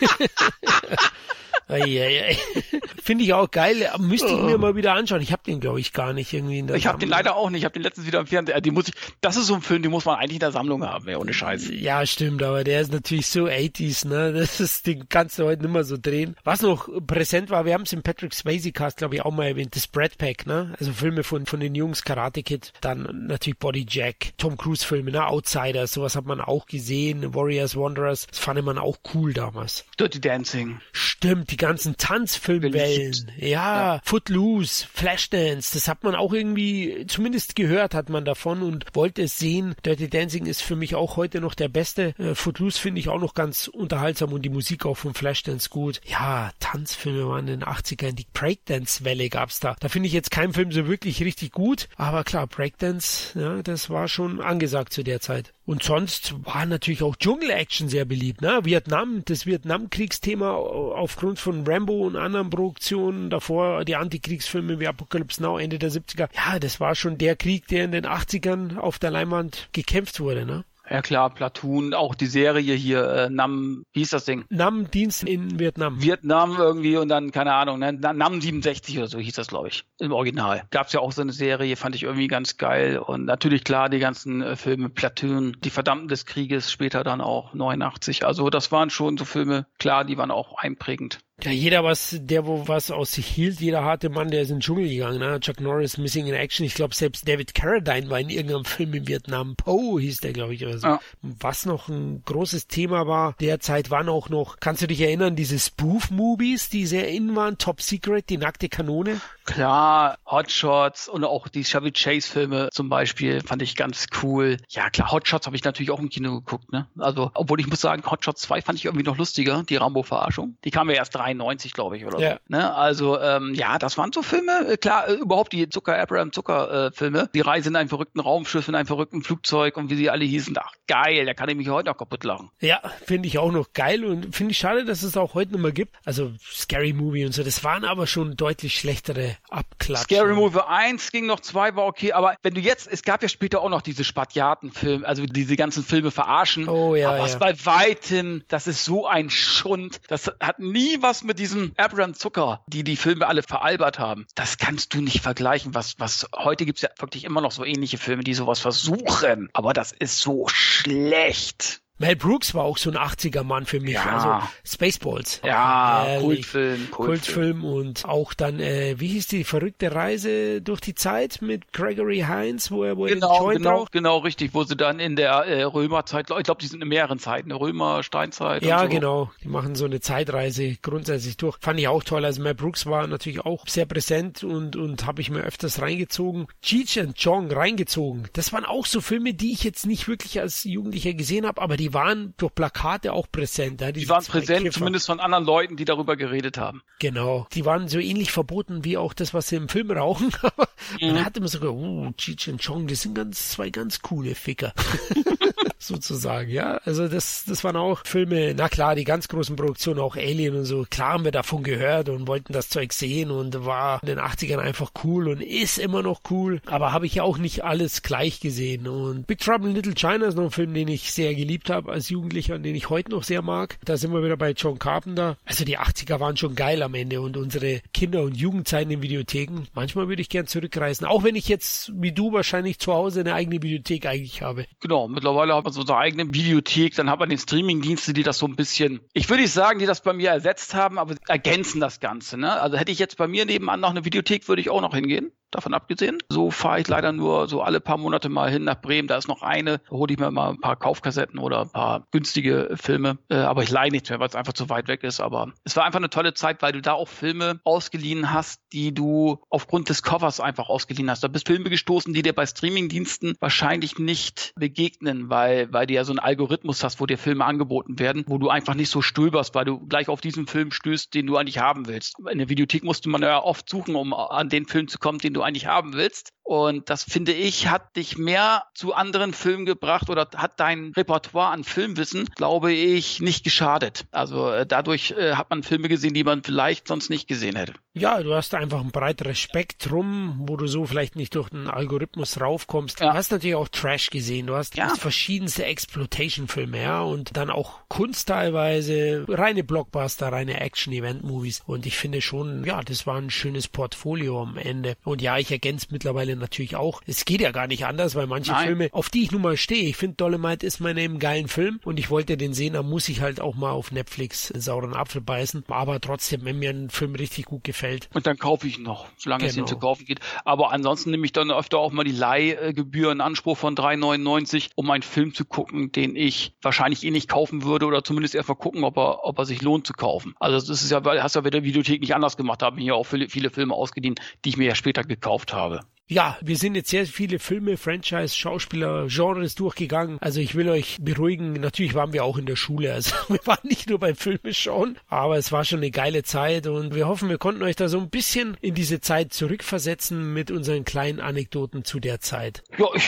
[3.02, 3.90] Finde ich auch geil.
[3.98, 5.20] Müsste ich mir mal wieder anschauen.
[5.22, 7.50] Ich habe den, glaube ich, gar nicht irgendwie in der Ich habe den leider auch
[7.50, 7.60] nicht.
[7.60, 8.56] Ich habe den letztens wieder im Fernsehen.
[8.56, 10.52] äh, Die muss ich, das ist so ein Film, den muss man eigentlich in der
[10.52, 11.68] Sammlung haben, ja, ohne Scheiß.
[11.70, 14.32] Ja, stimmt, aber der ist natürlich so 80s, ne?
[14.32, 16.36] Das ist, den kannst du heute nicht mehr so drehen.
[16.44, 19.46] Was noch präsent war, wir haben es im Patrick Swayze Cast, glaube ich, auch mal
[19.46, 20.74] erwähnt, das Brad Pack, ne?
[20.78, 25.10] Also Filme von, von den Jungs, Karate Kid, dann natürlich Body Jack, Tom Cruise Filme,
[25.10, 25.26] ne?
[25.26, 29.84] Outsiders, sowas hat man auch gesehen, Warriors, Wanderers, das fand man auch cool damals.
[29.98, 30.80] Dirty Dancing.
[30.92, 33.30] Stimmt, die ganzen Tanzfilmwellen.
[33.36, 39.22] Ja, Footloose, Flashdance, das hat man auch irgendwie, zumindest gehört hat man davon und wollte
[39.22, 39.74] es sehen.
[39.84, 42.14] Dirty Dancing ist für mich auch heute noch der beste.
[42.18, 46.00] Äh, Footloose finde ich auch noch ganz unterhaltsam und die Musik auch von Flashdance gut.
[46.06, 49.76] Ja, Tanzfilme waren in den 80ern, die Breakdance-Welle gab's da.
[49.80, 53.90] Da finde ich jetzt keinen Film so wirklich richtig gut, aber klar, Breakdance, ja, das
[53.90, 55.52] war schon angesagt zu der Zeit.
[55.68, 58.40] Und sonst war natürlich auch Dschungel-Action sehr beliebt.
[58.40, 58.60] Ne?
[58.62, 65.58] Vietnam, das Vietnamkriegsthema aufgrund von Rambo und anderen Produktionen, davor die Antikriegsfilme wie Apocalypse Now
[65.58, 66.30] Ende der 70er.
[66.34, 70.46] Ja, das war schon der Krieg, der in den 80ern auf der Leinwand gekämpft wurde.
[70.46, 70.64] Ne?
[70.90, 74.44] Ja klar, Platoon, auch die Serie hier, äh, Nam, wie hieß das Ding?
[74.48, 76.00] Nam Dienst in Vietnam.
[76.00, 77.92] Vietnam irgendwie und dann, keine Ahnung, ne?
[77.92, 80.64] Nam 67 oder so hieß das, glaube ich, im Original.
[80.70, 82.98] Gab's ja auch so eine Serie, fand ich irgendwie ganz geil.
[82.98, 87.52] Und natürlich klar, die ganzen äh, Filme, Platoon, Die Verdammten des Krieges, später dann auch
[87.52, 88.24] 89.
[88.24, 91.18] Also das waren schon so Filme, klar, die waren auch einprägend.
[91.44, 94.56] Ja, jeder was, der wo was aus sich hielt, jeder harte Mann, der ist in
[94.56, 95.20] den Dschungel gegangen.
[95.20, 95.38] Ne?
[95.38, 96.66] Chuck Norris, Missing in Action.
[96.66, 99.54] Ich glaube, selbst David Carradine war in irgendeinem Film in Vietnam.
[99.54, 100.88] Poe hieß der, glaube ich, oder so.
[100.88, 101.00] Ja.
[101.22, 105.60] Was noch ein großes Thema war derzeit, waren auch noch, kannst du dich erinnern, diese
[105.60, 109.20] Spoof-Movies, die sehr in waren, Top Secret, die nackte Kanone?
[109.44, 114.58] Klar, Hotshots und auch die Chevy Chase Filme zum Beispiel fand ich ganz cool.
[114.68, 116.86] Ja klar, Hotshots habe ich natürlich auch im Kino geguckt, ne?
[116.98, 120.58] Also, obwohl ich muss sagen, Hotshots 2 fand ich irgendwie noch lustiger, die Rambo-Verarschung.
[120.64, 122.32] Die kam ja erst 93, glaube ich, oder Ja.
[122.34, 122.38] so.
[122.48, 122.74] Ne?
[122.74, 126.86] Also, ähm, ja, das waren so Filme, äh, klar, äh, überhaupt die Zucker, Abraham Zucker
[126.86, 127.28] äh, Filme.
[127.34, 130.56] Die Reise in einem verrückten Raumschiff, in einem verrückten Flugzeug und wie sie alle hießen.
[130.58, 132.50] Ach, geil, da kann ich mich heute noch kaputt lachen.
[132.60, 135.62] Ja, finde ich auch noch geil und finde ich schade, dass es auch heute nicht
[135.62, 135.94] mehr gibt.
[136.04, 140.04] Also Scary Movie und so, das waren aber schon deutlich schlechtere Abklatschen.
[140.04, 143.28] Scary Movie 1 ging noch, 2 war okay, aber wenn du jetzt, es gab ja
[143.28, 146.68] später auch noch diese Spatiaten-Filme, also diese ganzen Filme verarschen.
[146.68, 147.22] Oh ja, Aber ja.
[147.24, 150.00] was bei weitem, das ist so ein Schund.
[150.08, 154.26] Das hat nie was mit diesem Abraham Zucker, die die Filme alle veralbert haben.
[154.34, 155.74] Das kannst du nicht vergleichen.
[155.74, 159.48] Was, was, heute gibt's ja wirklich immer noch so ähnliche Filme, die sowas versuchen.
[159.52, 161.82] Aber das ist so schlecht.
[161.98, 163.94] Mel Brooks war auch so ein 80er-Mann für mich.
[163.94, 164.04] Ja.
[164.04, 165.40] Also Spaceballs.
[165.44, 166.22] Ja, Herrlich.
[166.22, 167.06] Kultfilm, Kultfilm.
[167.06, 172.24] Kultfilm und auch dann, äh, wie hieß die verrückte Reise durch die Zeit mit Gregory
[172.26, 175.30] Hines, wo er, wo er Genau, Joint genau, genau, richtig, wo sie dann in der
[175.46, 178.62] äh, Römerzeit, ich glaube, die sind in mehreren Zeiten, Römer, Steinzeit.
[178.62, 178.88] Ja, so.
[178.88, 179.30] genau.
[179.42, 181.56] Die machen so eine Zeitreise grundsätzlich durch.
[181.60, 182.24] Fand ich auch toll.
[182.24, 186.46] Also Mel Brooks war natürlich auch sehr präsent und, und habe ich mir öfters reingezogen.
[186.62, 188.28] Cheech and Chong reingezogen.
[188.34, 191.76] Das waren auch so Filme, die ich jetzt nicht wirklich als Jugendlicher gesehen habe, aber
[191.76, 193.80] die waren durch Plakate auch präsent.
[193.80, 194.78] Ja, Die waren präsent, Kiffer.
[194.78, 196.82] zumindest von anderen Leuten, die darüber geredet haben.
[196.98, 197.46] Genau.
[197.52, 200.32] Die waren so ähnlich verboten wie auch das, was sie im Film rauchen.
[200.42, 200.68] Aber
[201.00, 201.08] Mhm.
[201.14, 204.72] man hat immer sogar, uh, Cheech and Chong, das sind ganz, zwei ganz coole Ficker.
[205.78, 206.78] sozusagen, ja.
[206.84, 210.64] Also das, das waren auch Filme, na klar, die ganz großen Produktionen, auch Alien und
[210.64, 214.18] so, klar haben wir davon gehört und wollten das Zeug sehen und war in den
[214.18, 218.02] 80ern einfach cool und ist immer noch cool, aber habe ich ja auch nicht alles
[218.02, 221.34] gleich gesehen und Big Trouble in Little China ist noch ein Film, den ich sehr
[221.34, 223.78] geliebt habe als Jugendlicher und den ich heute noch sehr mag.
[223.84, 225.36] Da sind wir wieder bei John Carpenter.
[225.44, 229.66] Also die 80er waren schon geil am Ende und unsere Kinder- und Jugendzeiten in Videotheken.
[229.74, 233.34] Manchmal würde ich gern zurückreisen, auch wenn ich jetzt wie du wahrscheinlich zu Hause eine
[233.34, 234.66] eigene Videothek eigentlich habe.
[234.80, 238.38] Genau, mittlerweile hat man so eine eigene Videothek, dann hat man den Streamingdienste, die das
[238.38, 241.80] so ein bisschen, ich würde nicht sagen, die das bei mir ersetzt haben, aber ergänzen
[241.80, 242.38] das Ganze.
[242.38, 242.60] Ne?
[242.60, 245.32] Also hätte ich jetzt bei mir nebenan noch eine Videothek, würde ich auch noch hingehen
[245.50, 246.18] davon abgesehen.
[246.28, 249.08] So fahre ich leider nur so alle paar Monate mal hin nach Bremen.
[249.08, 252.06] Da ist noch eine, da hole ich mir mal ein paar Kaufkassetten oder ein paar
[252.10, 253.18] günstige Filme.
[253.28, 255.20] Äh, aber ich leihe nichts mehr, weil es einfach zu weit weg ist.
[255.20, 258.94] Aber es war einfach eine tolle Zeit, weil du da auch Filme ausgeliehen hast, die
[258.94, 261.24] du aufgrund des Covers einfach ausgeliehen hast.
[261.24, 266.04] Da bist Filme gestoßen, die dir bei Streamingdiensten wahrscheinlich nicht begegnen, weil, weil du ja
[266.04, 269.54] so einen Algorithmus hast, wo dir Filme angeboten werden, wo du einfach nicht so stöberst,
[269.54, 272.16] weil du gleich auf diesen Film stößt, den du eigentlich haben willst.
[272.30, 275.34] In der Videothek musste man ja oft suchen, um an den Film zu kommen, den
[275.34, 276.30] du eigentlich haben willst.
[276.48, 281.50] Und das finde ich, hat dich mehr zu anderen Filmen gebracht oder hat dein Repertoire
[281.50, 284.06] an Filmwissen, glaube ich, nicht geschadet.
[284.12, 287.74] Also äh, dadurch äh, hat man Filme gesehen, die man vielleicht sonst nicht gesehen hätte.
[287.92, 292.40] Ja, du hast einfach ein breiteres Spektrum, wo du so vielleicht nicht durch den Algorithmus
[292.40, 293.00] raufkommst.
[293.00, 293.10] Ja.
[293.10, 294.46] Du hast natürlich auch Trash gesehen.
[294.46, 294.88] Du hast, ja.
[294.88, 301.62] verschiedenste Exploitation-Filme, ja, und dann auch Kunst teilweise, reine Blockbuster, reine Action-Event-Movies.
[301.66, 304.96] Und ich finde schon, ja, das war ein schönes Portfolio am Ende.
[305.04, 307.00] Und ja, ich ergänze mittlerweile natürlich auch.
[307.06, 308.66] Es geht ja gar nicht anders, weil manche Nein.
[308.66, 311.80] Filme, auf die ich nun mal stehe, ich finde Dolomite ist mein eben geilen Film
[311.84, 315.20] und ich wollte den sehen, da muss ich halt auch mal auf Netflix sauren Apfel
[315.20, 315.64] beißen.
[315.68, 318.08] Aber trotzdem, wenn mir ein Film richtig gut gefällt.
[318.14, 319.50] Und dann kaufe ich ihn noch, solange genau.
[319.50, 319.68] es ihn genau.
[319.68, 320.20] zu kaufen geht.
[320.44, 324.90] Aber ansonsten nehme ich dann öfter auch mal die Leihgebühr in Anspruch von 3,99, um
[324.90, 328.54] einen Film zu gucken, den ich wahrscheinlich eh nicht kaufen würde oder zumindest erst mal
[328.54, 330.34] gucken, ob er, ob er sich lohnt zu kaufen.
[330.38, 332.94] Also das ist ja, hast ja bei der Videothek nicht anders gemacht, da haben hier
[332.94, 335.80] auch viele, viele Filme ausgedient, die ich mir ja später gekauft habe.
[336.10, 340.16] Ja, wir sind jetzt sehr viele Filme, Franchise, Schauspieler, Genres durchgegangen.
[340.22, 341.52] Also ich will euch beruhigen.
[341.52, 342.94] Natürlich waren wir auch in der Schule.
[342.94, 346.66] Also wir waren nicht nur beim Filme schauen, aber es war schon eine geile Zeit
[346.66, 350.50] und wir hoffen, wir konnten euch da so ein bisschen in diese Zeit zurückversetzen mit
[350.50, 352.62] unseren kleinen Anekdoten zu der Zeit.
[352.78, 353.04] Ja, ich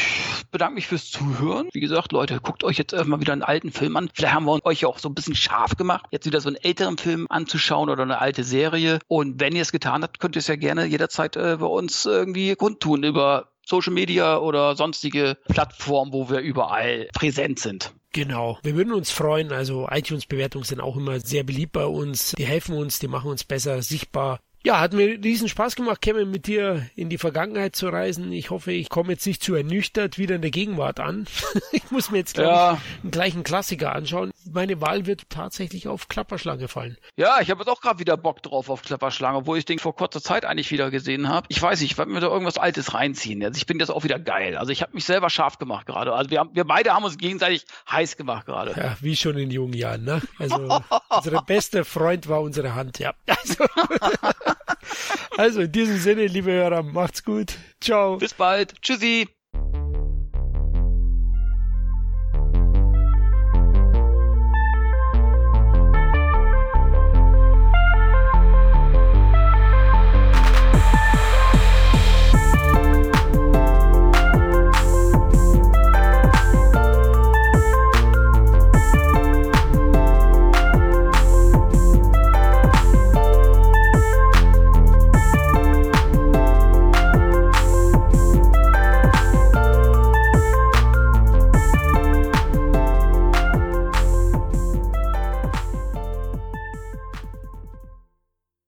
[0.51, 1.71] bedanke mich fürs Zuhören.
[1.73, 4.11] Wie gesagt, Leute, guckt euch jetzt mal wieder einen alten Film an.
[4.13, 6.99] Vielleicht haben wir euch auch so ein bisschen scharf gemacht, jetzt wieder so einen älteren
[6.99, 8.99] Film anzuschauen oder eine alte Serie.
[9.09, 12.05] Und wenn ihr es getan habt, könnt ihr es ja gerne jederzeit äh, bei uns
[12.05, 17.93] irgendwie kundtun tun über Social Media oder sonstige Plattformen, wo wir überall präsent sind.
[18.13, 18.59] Genau.
[18.63, 19.53] Wir würden uns freuen.
[19.53, 22.33] Also iTunes-Bewertungen sind auch immer sehr beliebt bei uns.
[22.37, 24.41] Die helfen uns, die machen uns besser sichtbar.
[24.63, 28.31] Ja, hat mir riesen Spaß gemacht, Kevin, mit dir in die Vergangenheit zu reisen.
[28.31, 31.27] Ich hoffe, ich komme jetzt nicht zu ernüchtert wieder in der Gegenwart an.
[31.73, 32.75] ich muss mir jetzt, glaube ja.
[32.75, 34.33] ich, einen gleichen Klassiker anschauen.
[34.51, 36.97] Meine Wahl wird tatsächlich auf Klapperschlange fallen.
[37.17, 39.95] Ja, ich habe jetzt auch gerade wieder Bock drauf auf Klapperschlange, wo ich den vor
[39.95, 41.47] kurzer Zeit eigentlich wieder gesehen habe.
[41.49, 43.43] Ich weiß nicht, ich werde mir da irgendwas Altes reinziehen.
[43.45, 44.57] Also ich bin jetzt auch wieder geil.
[44.57, 46.13] Also ich habe mich selber scharf gemacht gerade.
[46.13, 48.73] Also wir, haben, wir beide haben uns gegenseitig heiß gemacht gerade.
[48.77, 50.23] Ja, wie schon in jungen Jahren, ne?
[50.39, 53.15] Also unser bester Freund war unsere Hand, ja.
[53.27, 53.65] Also
[55.37, 57.57] also in diesem Sinne, liebe Hörer, macht's gut.
[57.81, 58.17] Ciao.
[58.17, 58.81] Bis bald.
[58.83, 59.29] Tschüssi.